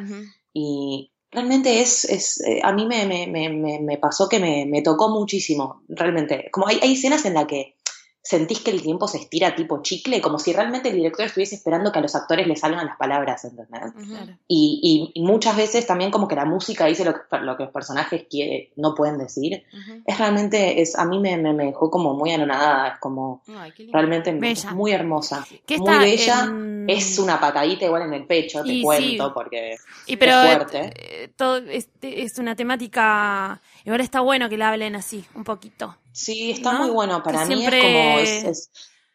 [0.52, 4.82] Y realmente es, es eh, a mí me, me, me, me- pasó que me, me
[4.82, 6.48] tocó muchísimo, realmente.
[6.50, 7.76] Como hay, hay escenas en las que
[8.22, 11.90] sentís que el tiempo se estira tipo chicle, como si realmente el director estuviese esperando
[11.90, 13.92] que a los actores les salgan las palabras, ¿entendés?
[14.06, 14.32] Claro.
[14.46, 17.64] Y, y- y muchas veces también como que la música dice lo que, lo que
[17.64, 19.64] los personajes quiere, no pueden decir.
[20.06, 23.72] Es realmente, es, a mí me, me, me dejó como muy anonadada, es como Ay,
[23.72, 23.96] qué lindo.
[23.96, 24.72] realmente Bella.
[24.72, 25.46] muy hermosa.
[25.78, 29.30] Muy bella, en- es una patadita igual en el pecho, te Y cuento, sí.
[29.32, 30.92] porque Y pero es fuerte.
[30.94, 33.60] eh, todo es, es una temática.
[33.84, 35.96] Igual está bueno que la hablen así, un poquito.
[36.12, 36.80] Sí, está ¿no?
[36.80, 37.22] muy bueno.
[37.22, 38.18] Para Que mí siempre- es como.
[38.20, 38.70] es- es-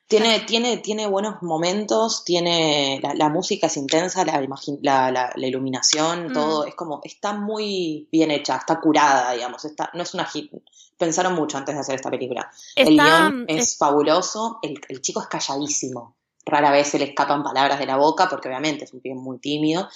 [0.08, 3.00] tiene, tiene, tiene buenos momentos, tiene.
[3.02, 4.40] La, la música es intensa, la,
[4.82, 6.34] la, la- la iluminación, Mm.
[6.34, 6.66] todo.
[6.66, 7.02] Es como.
[7.04, 9.66] Está muy bien hecha, está curada, digamos.
[9.66, 10.52] Está, no es una hit.
[10.98, 12.52] Pensaron mucho antes de hacer esta película.
[12.76, 14.60] el guion es- es fabuloso.
[14.62, 16.16] El, el chico es calladísimo.
[16.46, 19.40] Rara vez se le escapan palabras de la boca, porque obviamente es un pibe muy
[19.40, 19.90] tímido.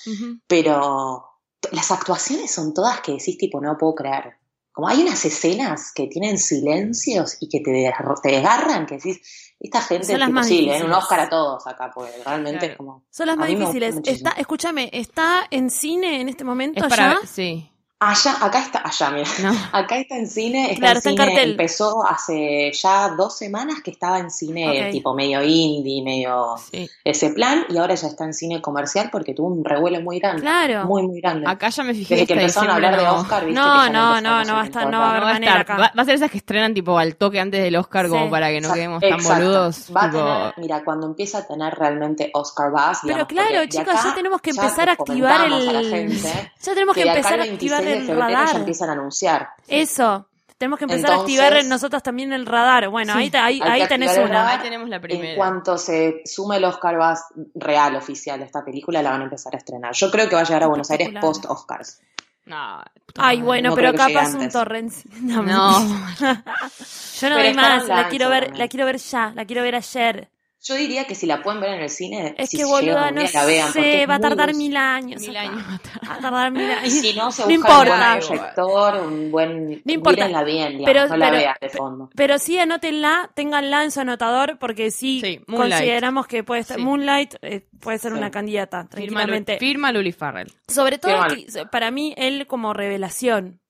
[0.47, 1.25] Pero
[1.71, 4.37] las actuaciones son todas que decís, tipo, no puedo creer.
[4.71, 9.19] Como hay unas escenas que tienen silencios y que te, te desgarran, que decís,
[9.59, 10.91] esta gente Son es las imposible, un.
[10.93, 12.71] Oscar a todos acá, porque realmente Claro.
[12.71, 13.03] es como...
[13.09, 13.95] son las más difíciles.
[14.05, 17.19] Está, escúchame, ¿está en cine en este momento Es para.
[17.25, 17.69] Sí.
[18.01, 19.27] Allá, acá está, allá, mira.
[19.43, 19.51] No.
[19.73, 21.51] Acá está en cine, está Claro, en está en cine, cartel.
[21.51, 26.89] empezó hace ya dos semanas que estaba en cine tipo medio indie, medio Sí.
[27.03, 30.41] ese plan, y ahora ya está en cine comercial porque tuvo un revuelo muy grande.
[30.43, 30.85] Claro.
[30.85, 31.45] Muy, muy grande.
[31.45, 33.89] Acá ya me fijé Desde que empezaron a hablar de no- Oscar, viste No, que
[33.89, 35.61] no, no, no va a estar- no va a haber va manera estar.
[35.75, 35.81] acá.
[35.83, 38.47] Va, va a ser esas que estrenan tipo al toque antes del Oscar como para
[38.47, 39.43] que no Exacto, quedemos tan exacto.
[39.43, 39.85] boludos.
[39.93, 43.67] Va a tener, mira, cuando empieza a tener realmente Oscar Buzz, Pero digamos, claro, de
[43.67, 46.17] chicos, ya tenemos que empezar a activar el.
[46.21, 48.91] ya tenemos que de empezar a el activar 26 de el febrero ya empiezan a
[48.93, 49.49] anunciar.
[49.67, 50.25] Eso.
[50.57, 52.89] Tenemos que empezar a activar nosotros también el radar.
[52.89, 54.27] Bueno, Sí, ahí, te- ahí, ahí tenés una.
[54.27, 54.57] radar.
[54.57, 55.29] Ahí tenemos la primera.
[55.29, 57.19] En cuanto se sume el Oscar Buzz
[57.55, 59.93] real, oficial de esta película, la van a empezar a estrenar.
[59.93, 62.01] Yo creo que va a llegar a Buenos Aires post-Oscars.
[62.45, 62.83] No.
[63.17, 64.91] Ay, bueno, No pero capaz un torrent.
[65.21, 65.79] No.
[66.19, 69.75] Yo no Pero doy más, la quiero ver, la quiero ver ya, la quiero ver
[69.75, 70.29] ayer.
[70.61, 73.11] Yo diría que si la pueden ver en el cine, Es si que llega boluda,
[73.11, 75.21] no la vean, sé, va a tardar mil años.
[75.21, 75.63] Mil años.
[76.05, 76.91] Va a tardar mil años.
[76.93, 77.93] Si no, se No busca importa.
[77.93, 79.81] un buen proyector, un buen...
[79.85, 80.25] No importa.
[80.25, 82.09] Mírenla bien, digamos, Pero- no la pero- veas de fondo.
[82.13, 85.71] Pero sí, anótenla, ténganla en su anotador, porque sí, Sí, Moonlight.
[85.79, 86.83] consideramos que puede estar, Sí.
[86.83, 88.17] Moonlight eh, puede ser Sí.
[88.17, 89.57] una candidata, tranquilamente.
[89.59, 90.51] firma Luli Farrell.
[90.67, 91.23] Sobre todo,
[91.71, 93.61] para mí, él como revelación.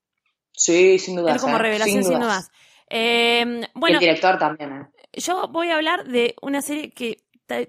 [0.52, 1.34] Sí, sin duda.
[1.34, 2.50] él como revelación, sin dudas.
[2.88, 4.86] Eh, bueno, el director también, ¿eh?
[5.12, 7.24] Yo voy a hablar de una serie que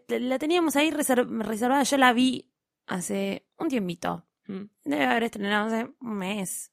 [0.08, 1.84] la teníamos ahí reser- reservada.
[1.84, 2.50] Yo la vi
[2.88, 4.26] hace un tiempito.
[4.48, 4.64] Mm.
[4.84, 6.72] Debe haber estrenado hace un mes.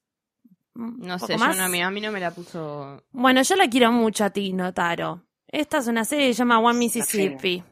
[0.75, 3.03] Un No sé, yo no, a mí, a mí no me la puso.
[3.11, 5.23] Bueno, yo la quiero mucho a Tig Notaro.
[5.47, 7.63] Esta es una serie que se llama One Mississippi.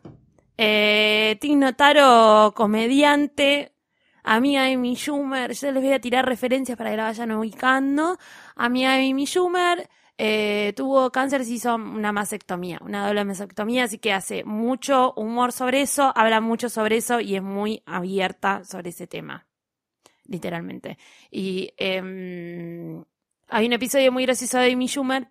[0.58, 3.74] Eh, Tig Notaro, comediante,
[4.24, 5.54] amiga de Amy Schumer.
[5.54, 8.18] Yo les voy a tirar referencias para que la vayan ubicando.
[8.56, 9.88] Amiga de Amy Schumer.
[10.18, 15.52] Eh, tuvo cáncer, se hizo una mastectomía, una doble mastectomía, así que hace mucho humor
[15.52, 19.48] sobre eso, habla mucho sobre eso y es muy abierta sobre ese tema,
[20.26, 20.98] literalmente.
[21.30, 23.04] Y em,
[23.48, 25.30] hay un episodio muy gracioso de Amy Schumer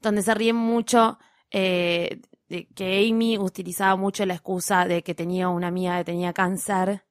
[0.00, 1.18] donde se ríen mucho
[1.50, 6.32] eh, de que Amy utilizaba mucho la excusa de que tenía una amiga que tenía
[6.32, 7.04] cáncer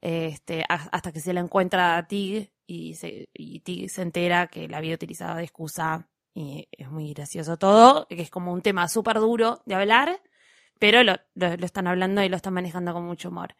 [0.00, 4.68] este, hasta que se la encuentra a Tig y, se, y Tig se entera que
[4.68, 8.88] la había utilizado de excusa y es muy gracioso todo, que es como un tema
[8.88, 10.20] súper duro de hablar,
[10.78, 13.54] pero lo, lo, están hablando y lo están manejando con mucho humor.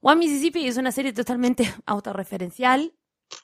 [0.00, 2.92] One Mississippi es una serie totalmente autorreferencial,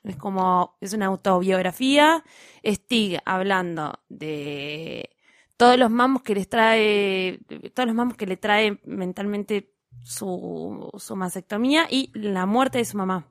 [0.02, 2.24] es como, es una autobiografía,
[2.62, 5.10] es Tig hablando de
[5.56, 7.38] todos los mamos que les trae,
[7.72, 12.96] todos los mamos que le trae mentalmente su, su mastectomía y la muerte de su
[12.96, 13.28] mamá.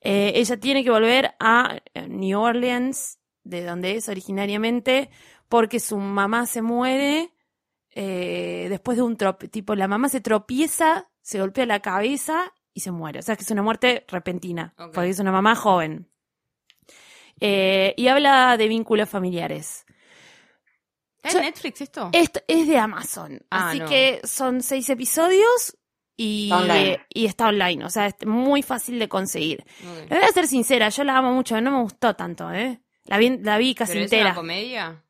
[0.00, 5.10] Eh, ella tiene que volver a New Orleans, de donde es originariamente,
[5.48, 7.32] porque su mamá se muere
[7.90, 9.16] eh, después de un
[9.50, 13.18] tipo la mamá se tropieza, se golpea la cabeza y se muere.
[13.18, 16.08] O sea que es una muerte repentina, porque es una mamá joven.
[17.40, 19.84] Eh, y habla de vínculos familiares.
[21.22, 22.10] ¿Es Yo- Netflix esto?
[22.12, 23.86] Esto es de Amazon, Ah, así no.
[23.88, 25.76] que son seis episodios
[26.22, 27.06] y Está online.
[27.14, 29.64] y está online, o sea, es muy fácil de conseguir.
[30.10, 32.78] Le voy a ser sincera, yo la amo mucho, no me gustó tanto, ¿eh?
[33.06, 34.26] La vi, la vi casi ¿Pero es entera.
[34.30, 35.02] una comedia?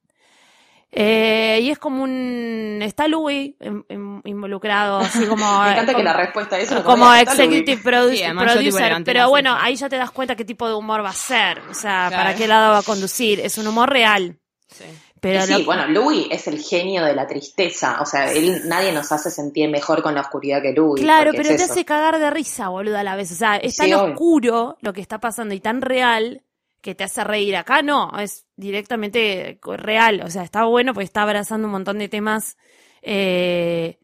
[0.92, 2.80] Eh, y es como un...
[2.82, 5.44] Está Louis in- in- involucrado, así como...
[5.64, 9.76] Me encanta que la respuesta a eso es como executive Sí, producer, pero bueno, ahí
[9.76, 12.16] ya te das cuenta qué tipo de humor va a ser, o sea, Claro.
[12.16, 13.38] para qué lado va a conducir.
[13.40, 14.36] Es un humor real,
[14.68, 14.84] Sí.
[15.20, 17.98] Pero sí, lo- bueno, Louis es el genio de la tristeza.
[18.00, 21.02] O sea, él, nadie nos hace sentir mejor con la oscuridad que Louis.
[21.02, 21.72] Claro, pero es te eso.
[21.72, 23.30] hace cagar de risa, boludo, a la vez.
[23.32, 24.12] O sea, es Sí, tan obvio.
[24.14, 26.42] oscuro lo que está pasando y tan real
[26.80, 27.56] que te hace reír.
[27.56, 30.22] Acá no, es directamente real.
[30.24, 32.56] O sea, está bueno porque está abrazando un montón de temas
[33.02, 33.98] eh,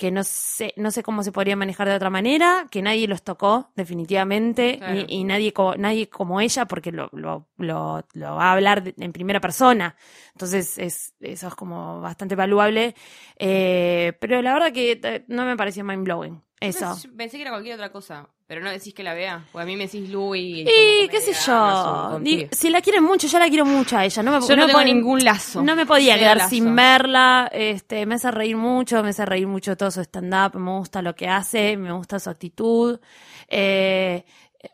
[0.00, 3.22] que no sé, no sé cómo se podría manejar de otra manera, que nadie los
[3.22, 4.98] tocó, definitivamente, Claro.
[4.98, 8.82] y, y nadie, co- nadie como ella, porque lo, lo, lo, lo va a hablar
[8.82, 9.94] de- en primera persona.
[10.32, 12.94] Entonces, es, eso es como bastante valuable.
[13.38, 16.40] Eh, pero la verdad que eh, no me pareció mind blowing.
[16.60, 16.94] Eso.
[17.16, 19.46] Pensé que era cualquier otra cosa, pero no decís que la vea.
[19.50, 20.68] Porque a mí me decís Louis.
[20.68, 22.20] Y qué sé yo.
[22.52, 24.22] Si la quieren mucho, yo la quiero mucho a ella.
[24.22, 25.62] No me, Yo no, tengo me- ningún lazo.
[25.62, 26.50] No me podía quedar lazo.
[26.50, 27.48] sin verla.
[27.52, 30.58] Este, me hace reír mucho, me hace reír mucho todo su stand-up.
[30.58, 33.00] Me gusta lo que hace, me gusta su actitud.
[33.48, 34.24] Eh,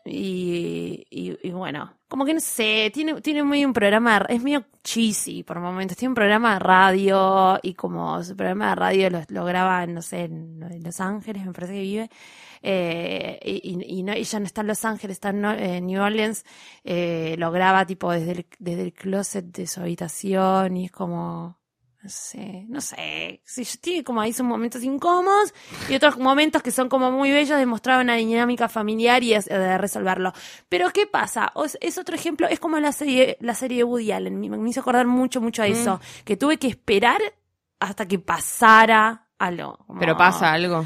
[0.05, 4.65] y, y, y bueno, como que no sé, tiene, tiene muy un programa, es medio
[4.83, 5.97] cheesy por momentos.
[5.97, 10.01] Tiene un programa de radio y como su programa de radio lo, lo graba, no
[10.01, 12.09] sé, en, Los Ángeles, me parece que vive.
[12.61, 16.43] Eh, y, y- no, ella no está en Los Ángeles, está en New Orleans.
[16.83, 21.56] Eh, lo graba tipo desde el, desde el closet de su habitación y es como,
[22.07, 23.41] no sé, no sé.
[23.81, 25.53] Tiene como ahí sus momentos incómodos
[25.89, 29.45] y otros momentos que son como muy bellos de mostrar una dinámica familiar y es-
[29.45, 30.31] de resolverlo.
[30.69, 31.51] Pero ¿qué pasa?
[31.55, 34.39] O Es, es otro ejemplo, es como la serie, la serie de Woody Allen.
[34.39, 35.99] Me, me hizo acordar mucho, mucho a eso.
[36.23, 37.19] Que tuve que esperar
[37.81, 39.77] hasta que pasara algo.
[39.85, 40.85] Como- Pero pasa algo.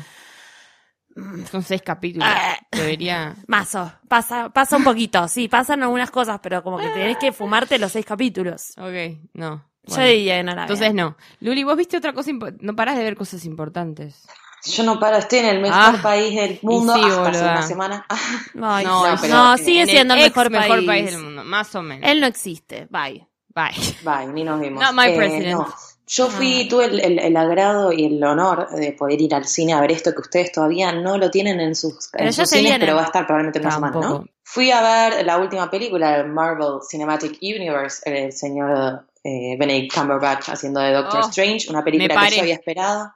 [1.51, 2.27] Son seis capítulos.
[2.31, 2.57] Ah.
[2.71, 3.35] Debería.
[3.47, 7.77] Mazo, pasa, pasa un poquito, sí, pasan algunas cosas, pero como que tenés que fumarte
[7.77, 8.71] los seis capítulos.
[8.77, 9.70] Ok, no.
[9.87, 11.17] Yo diría no la Entonces no.
[11.39, 14.23] Luli, vos viste otra cosa impo- No parás de ver cosas importantes.
[14.63, 17.51] Yo no paro, estoy en el mejor Ah, país del mundo sí, hasta hace boluda.
[17.53, 18.05] una semana.
[18.09, 20.85] Ay, No, no, no, pero- no, sigue En siendo el ex mejor, país.
[20.85, 22.07] país del mundo, más o menos.
[22.09, 23.27] Él no existe, bye.
[23.53, 23.71] Bye.
[24.05, 24.81] Bye, ni nos vimos.
[24.81, 25.57] Not my Eh, president.
[25.59, 25.67] no.
[26.07, 29.73] Yo fui, tuve el, el- el agrado y el honor de poder ir al cine
[29.73, 32.77] a ver esto que ustedes todavía no lo tienen en sus, Pero en sus cines,
[32.79, 33.99] pero va a estar probablemente en una semana.
[33.99, 34.25] ¿no?
[34.43, 40.49] Fui a ver la última película de Marvel Cinematic Universe, el señor eh, Benedict Cumberbatch
[40.49, 43.13] haciendo de Doctor Oh, Strange, una película que yo había esperado.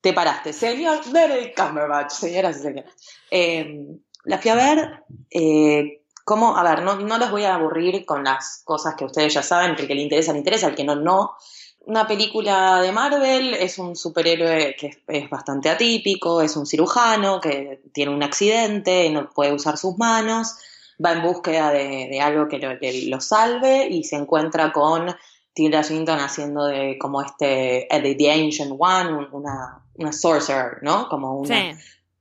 [0.00, 2.92] Te paraste, señor Benedict Cumberbatch, señoras y señores.
[3.30, 3.86] Eh,
[4.24, 6.56] la fui a ver, eh, ¿cómo?
[6.56, 9.74] A ver, no, no los voy a aburrir con las cosas que ustedes ya saben,
[9.74, 11.36] que el que le interesa, le interesa, el que no, no.
[11.80, 17.40] Una película de Marvel es un superhéroe que es, es bastante atípico, es un cirujano
[17.40, 20.56] que tiene un accidente, no puede usar sus manos,
[21.04, 25.14] va en búsqueda de, de algo que lo, que lo salve y se encuentra con
[25.56, 30.78] Tilda Swinton haciendo de como este eh, de The Ancient One, un- una, una sorcerer,
[30.82, 31.08] ¿no?
[31.08, 31.74] Como una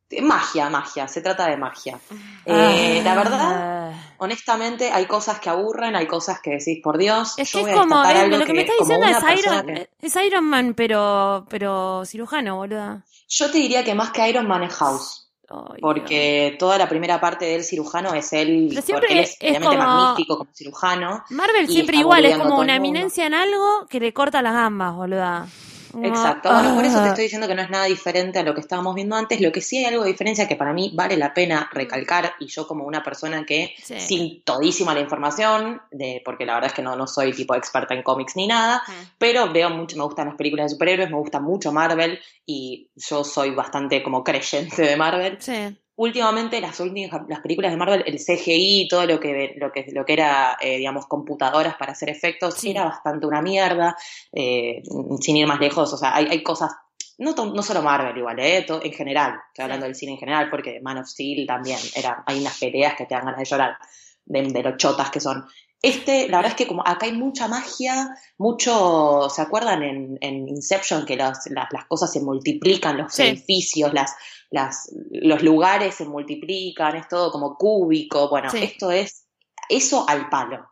[0.08, 0.22] Sí.
[0.22, 2.00] magia, magia, se trata de magia.
[2.46, 4.14] Eh, la verdad, Ah.
[4.20, 7.72] honestamente, hay cosas que aburren, hay cosas que decís, por Dios, Es yo que voy
[7.72, 10.44] es a como, eh, algo lo que me estás diciendo es Iron, que- es Iron
[10.46, 13.04] Man, pero, pero cirujano, boluda.
[13.28, 15.25] Yo te diría que más que Iron Man es House.
[15.50, 15.80] Ay, Dios.
[15.82, 19.60] Porque toda la primera parte del cirujano es él, Pero siempre porque él es, es
[19.60, 21.24] como- magnífico como cirujano.
[21.30, 25.48] Marvel siempre igual, es como una eminencia en algo que le corta las gambas, boluda.
[26.04, 26.52] Exacto.
[26.52, 27.10] Bueno, por eso te ah.
[27.10, 29.40] estoy diciendo que no es nada diferente a lo que estábamos viendo antes.
[29.42, 32.48] Lo que sí hay algo de diferencia que para mí vale la pena recalcar, y
[32.48, 34.00] yo como una persona que, Sí.
[34.00, 37.94] sin todísima la información, de, porque la verdad es que no, no soy tipo experta
[37.94, 38.84] en cómics ni nada,
[39.18, 43.24] pero veo mucho, me gustan las películas de superhéroes, me gusta mucho Marvel, y yo
[43.24, 45.38] soy bastante como creyente de Marvel.
[45.40, 45.78] Sí.
[45.98, 50.06] Últimamente las últimas las películas de Marvel, el CGI, todo lo que lo que lo
[50.06, 52.72] que era eh, digamos computadoras para hacer efectos Sí.
[52.72, 53.96] era bastante una mierda.
[54.34, 54.82] eh,
[55.22, 56.72] sin ir más lejos, o sea, hay, hay cosas
[57.18, 60.80] no, no solo Marvel igual, eh, en general, estoy hablando del cine en general, porque
[60.82, 63.78] Man of Steel también, era, hay unas peleas que te dan ganas de llorar,
[64.26, 65.46] de, de lo chotas que son.
[65.82, 70.48] Este, la verdad es que como acá hay mucha magia, mucho, ¿se acuerdan en, en
[70.50, 73.24] Inception que las, las, las cosas se multiplican, los Sí.
[73.24, 74.16] edificios, las,
[74.50, 78.64] las, los lugares se multiplican, es todo como cúbico, bueno, Sí.
[78.64, 79.28] esto es
[79.70, 80.66] eso al palo.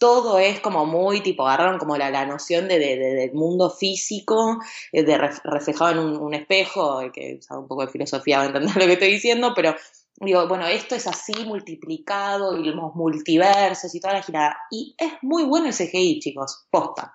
[0.00, 3.70] Todo es como muy tipo, agarraron como la, la noción de, de- de- del mundo
[3.70, 4.58] físico,
[4.90, 8.38] eh, de ref- reflejado en un, un espejo, el que sabe un poco de filosofía
[8.38, 9.76] va a entender lo que estoy diciendo, pero
[10.16, 14.56] digo, bueno, esto es así multiplicado y los multiversos y toda la girada.
[14.70, 17.14] Y es muy bueno el CGI, chicos, posta.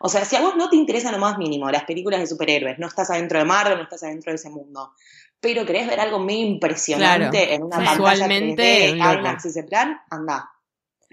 [0.00, 2.78] O sea, si a vos no te interesa lo más mínimo las películas de superhéroes,
[2.78, 4.94] no estás adentro de Marvel, no estás adentro de ese mundo,
[5.40, 7.52] pero querés ver algo muy impresionante Claro.
[7.54, 9.20] en una pantalla Visualmente, 3D, un loco.
[9.20, 10.50] IMAX, plan, anda.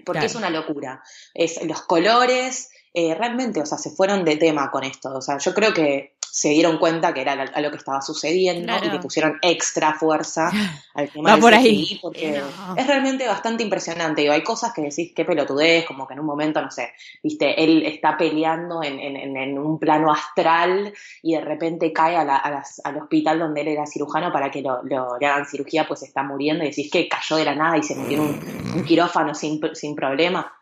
[0.04, 0.26] Porque Claro.
[0.26, 1.02] es una locura.
[1.34, 5.12] Es los colores, eh, realmente, o sea, se fueron de tema con esto.
[5.14, 8.66] O sea, yo creo que se dieron cuenta que era a lo que estaba sucediendo
[8.66, 8.86] Claro.
[8.86, 10.50] y le pusieron extra fuerza
[10.94, 11.98] al tema Va del por ahí.
[12.00, 12.76] porque No.
[12.76, 14.20] es realmente bastante impresionante.
[14.22, 17.62] Digo, hay cosas que decís, qué pelotudez, como que en un momento, no sé, viste,
[17.62, 22.36] él está peleando en, en- en- un plano astral y de repente cae a la-
[22.36, 25.86] a las- al hospital donde él era cirujano para que lo, lo- le hagan cirugía,
[25.86, 28.72] pues está muriendo y decís que cayó de la nada y se metió en un,
[28.76, 30.52] un quirófano sin, sin problema.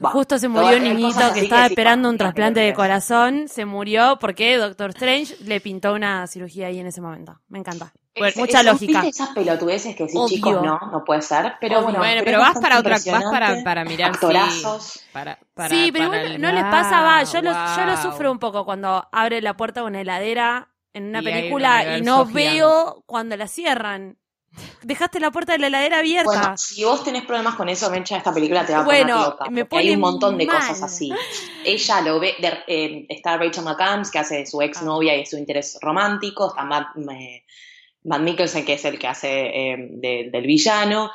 [0.00, 2.76] Justo se murió un niñito que estaba esperando "Ah, un qué trasplante de pelotudez".
[2.88, 7.40] corazón, se murió porque Doctor Strange le pintó una cirugía ahí en ese momento.
[7.48, 7.92] Me encanta.
[8.14, 9.02] Es- mucha es- lógica.
[9.02, 10.26] ¿viste esas pelotudeces que Obvio.
[10.28, 11.54] chicos, no, no puede ser.
[11.60, 11.98] Pero Obvio.
[11.98, 13.24] bueno, pero vas para otra, vas
[13.62, 14.10] para, mirar.
[14.10, 15.00] sí, Actorazos.
[15.12, 17.22] para, para, sí, pero para igual el- no les pasa, va.
[17.22, 18.02] Yo lo, yo lo Wow.
[18.02, 21.38] sufro un poco cuando abre la puerta de una heladera en una Y hay un
[21.38, 24.18] película y no veo cuando la cierran.
[24.82, 26.24] Dejaste la puerta de la heladera abierta.
[26.24, 29.28] Bueno, si vos tenés problemas con eso, Mencha, esta película te va a Bueno, poner
[29.28, 29.50] loca.
[29.50, 31.12] me hay un montón de cosas así.
[31.64, 35.20] Ella lo ve, de- eh, está Rachel McAdams, que hace de su ex novia y
[35.20, 37.44] de su interés romántico, está Matt, eh,
[38.04, 39.28] Matt Mikkelsen, que es el que hace
[39.72, 41.10] eh, de- del villano.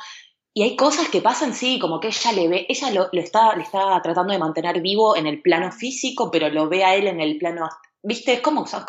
[0.56, 3.56] Y hay cosas que pasan, sí, como que ella le ve, ella lo, lo está,
[3.56, 7.08] le está tratando de mantener vivo en el plano físico, pero lo ve a él
[7.08, 7.68] en el plano,
[8.02, 8.34] ¿viste?
[8.34, 8.84] Es como cosas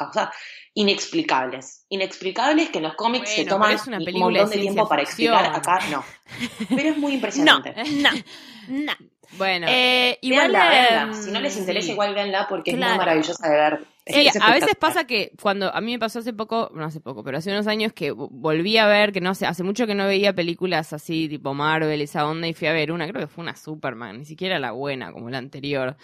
[0.75, 1.85] inexplicables.
[1.89, 5.45] Inexplicables que en los cómics se toman una un montón de de tiempo para explicar,
[5.55, 6.03] acá no.
[6.69, 7.73] Pero es muy impresionante.
[7.91, 8.09] no,
[8.67, 8.93] no.
[9.37, 11.01] Bueno, Eh, igual, Véanla, véanla.
[11.17, 11.91] em, Si no les interesa, sí.
[11.93, 13.85] igual véanla porque es muy maravillosa de ver.
[14.07, 17.23] Sí, a veces pasa que cuando a mí me pasó hace poco, no hace poco,
[17.23, 19.95] pero hace unos años que vo- volví a ver, que no sé, hace mucho que
[19.95, 23.33] no veía películas así tipo Marvel, esa onda, y fui a ver una, creo que
[23.33, 25.97] fue una Superman, ni siquiera la buena como la anterior.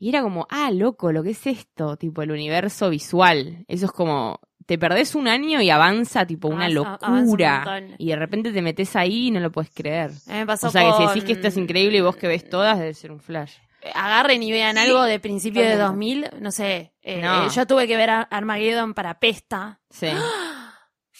[0.00, 3.64] Y era como, ah, loco, lo que es esto, tipo el universo visual.
[3.68, 7.82] Eso es como, te perdés un año y avanza tipo una Avanza- locura.
[7.98, 10.10] Y de repente te metes ahí y no lo puedes creer.
[10.26, 12.48] Me pasó O sea que si decís que esto es increíble y vos que ves
[12.48, 13.52] todas, debe ser un flash.
[13.94, 16.28] agarren y vean Sí, algo de principio de totalmente.
[16.30, 17.48] 2000, no sé, eh, No.
[17.50, 19.80] yo tuve que ver a- Armageddon para Pesta.
[19.90, 20.08] Sí.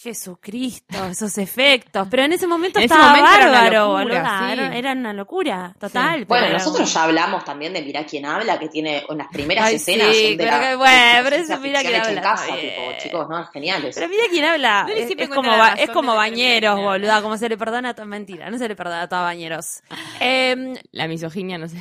[0.01, 2.07] Jesucristo, esos efectos.
[2.09, 4.39] Pero en ese momento En ese estaba momento era una bárbaro, locura, boluda.
[4.47, 4.53] sí.
[4.53, 6.19] Era, era una locura, total.
[6.19, 6.25] Sí.
[6.25, 10.15] Bueno, nosotros ya hablamos también de Mirá quién habla, que tiene unas primeras Ay, escenas.
[10.15, 12.59] sí, pero la- que- bueno, de pero eso Mirá quién en habla, casa, bien.
[12.59, 13.95] tipo, chicos, no, geniales.
[13.95, 14.87] Pero mira quién habla.
[14.95, 17.21] Es, como, ba- es como bañeros, boluda.
[17.21, 18.49] Como se le perdona a toda mentira.
[18.49, 19.81] No se le perdona a todos bañeros.
[20.19, 21.77] Eh, La misoginia, no sé.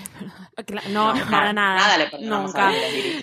[0.66, 1.76] cla- no, No, para nada.
[1.76, 2.68] Nada le perdonamos Nunca.
[2.68, 2.72] a.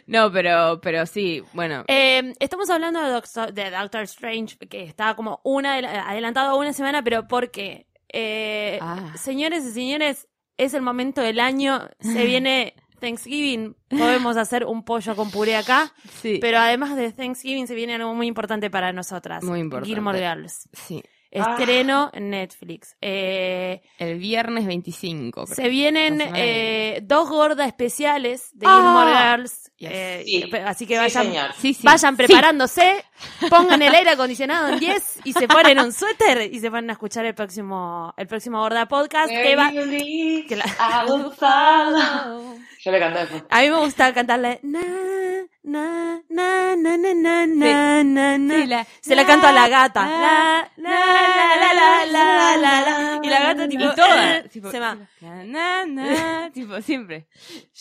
[0.08, 1.84] No, pero, pero sí, bueno.
[1.88, 6.56] Eh, estamos hablando de Doctor, de Doctor Strange, que está como una adel- adelantado a
[6.58, 7.88] una semana, pero ¿por qué?
[8.14, 9.14] Eh, Ah.
[9.18, 10.28] Señores y señores,
[10.58, 15.94] es el momento del año, se viene Thanksgiving, podemos hacer un pollo con puré acá,
[16.22, 16.40] Sí.
[16.42, 19.44] pero además de Thanksgiving se viene algo muy importante para nosotras.
[19.44, 19.90] Muy importante.
[19.94, 20.68] Gilmore Girls.
[20.74, 21.04] sí.
[21.32, 22.96] Estreno en Netflix.
[23.02, 25.46] Eh, El viernes 25.
[25.46, 25.56] creo.
[25.56, 28.76] se vienen eh, dos gordas especiales de Ah.
[28.76, 29.72] Gilmore Girls.
[29.78, 29.90] Yes.
[29.94, 30.50] eh, Sí.
[30.66, 31.52] Así que vayan, señor.
[31.60, 31.84] Sí, sí.
[31.84, 32.24] Vayan Sí.
[32.26, 33.06] preparándose,
[33.50, 36.94] pongan el aire acondicionado en 10 y se ponen un suéter y se van a
[36.94, 39.70] escuchar el próximo, el próximo Gorda Podcast que va.
[39.72, 42.58] Que la- I will follow.
[42.84, 43.44] Yo le canto después.
[43.50, 44.80] A mí me gusta cantarle na,
[45.68, 48.56] na, na, na, na, na, na, na, na.
[48.56, 50.02] Sí, la- Se la canto a la gata.
[50.08, 53.20] la- La, la, la, la, la, la, la.
[53.22, 54.46] Y la gata tipo Y todas.
[54.46, 54.96] eh, tipo, se va.
[55.22, 57.28] Na, na, na, tipo, siempre.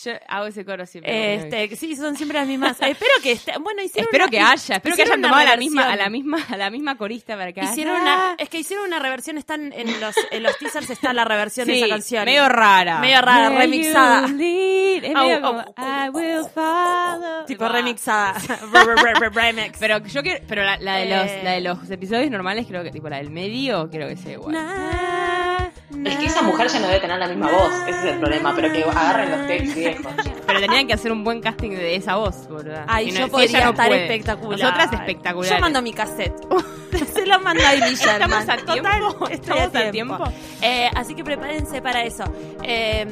[0.03, 1.35] Yo hago ese coro siempre.
[1.35, 2.77] Este, sí, son siempre las mismas.
[2.81, 5.57] Espero que esté, bueno, hicieron Espero una- que haya, espero que hayan tomado a la
[5.57, 8.85] misma, a la misma, a la misma corista para que Hicieron una, es que hicieron
[8.87, 12.25] una reversión, están en los, en los teasers está la reversión de esa canción.
[12.25, 12.99] medio rara.
[12.99, 14.27] Medio rara, remixada.
[14.27, 15.03] lead.
[15.05, 17.45] Es medio como, I will follow.
[17.45, 17.67] tipo.
[17.77, 18.33] Remixada.
[18.73, 19.77] Re- re- re- re- Remix.
[19.79, 21.41] Pero yo quiero, pero la, la de los, Eh.
[21.43, 24.53] la de los episodios normales creo que tipo la del medio creo que sea igual.
[24.53, 25.71] Na,
[26.05, 28.53] Es que esa mujer ya no debe tener la misma voz, ese es el problema,
[28.55, 30.13] pero que agarren los textos viejos.
[30.45, 32.77] Pero tenían que hacer un buen casting de esa voz, boludo.
[32.87, 34.01] Ay, Si no- yo si podría ella no estar puede.
[34.03, 34.59] espectacular.
[34.59, 35.55] Nosotras espectaculares.
[35.57, 36.33] Yo mando mi cassette.
[37.13, 37.99] Se lo manda a Amy Estamos
[38.45, 38.49] Sherman.
[38.49, 39.13] a tiempo.
[39.13, 40.23] Total, Estamos a tiempo.
[40.61, 42.23] Eh, así que prepárense para eso.
[42.63, 43.05] Eh,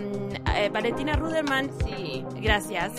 [0.56, 2.24] eh, Valentina Ruderman, Sí.
[2.42, 2.92] gracias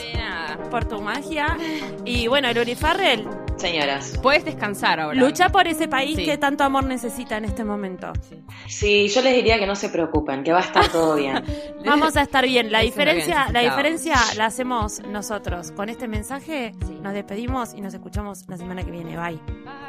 [0.70, 1.56] por tu magia.
[2.04, 3.26] Y bueno, Lori Farrell,
[3.56, 4.18] Señoras.
[4.22, 5.18] Puedes descansar ahora.
[5.18, 6.24] lucha por ese país Sí.
[6.26, 8.12] que tanto amor necesita en este momento.
[8.28, 8.42] Sí.
[8.66, 11.42] Sí, yo les diría que no se preocupen, que va a estar todo bien.
[11.86, 12.70] Vamos a estar bien.
[12.70, 15.72] La Es diferencia, bien la diferencia la hacemos nosotros.
[15.72, 16.98] Con este mensaje Sí.
[17.02, 19.16] nos despedimos y nos escuchamos la semana que viene.
[19.16, 19.40] Bye.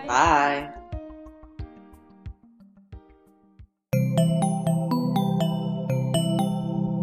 [0.08, 0.87] Bye.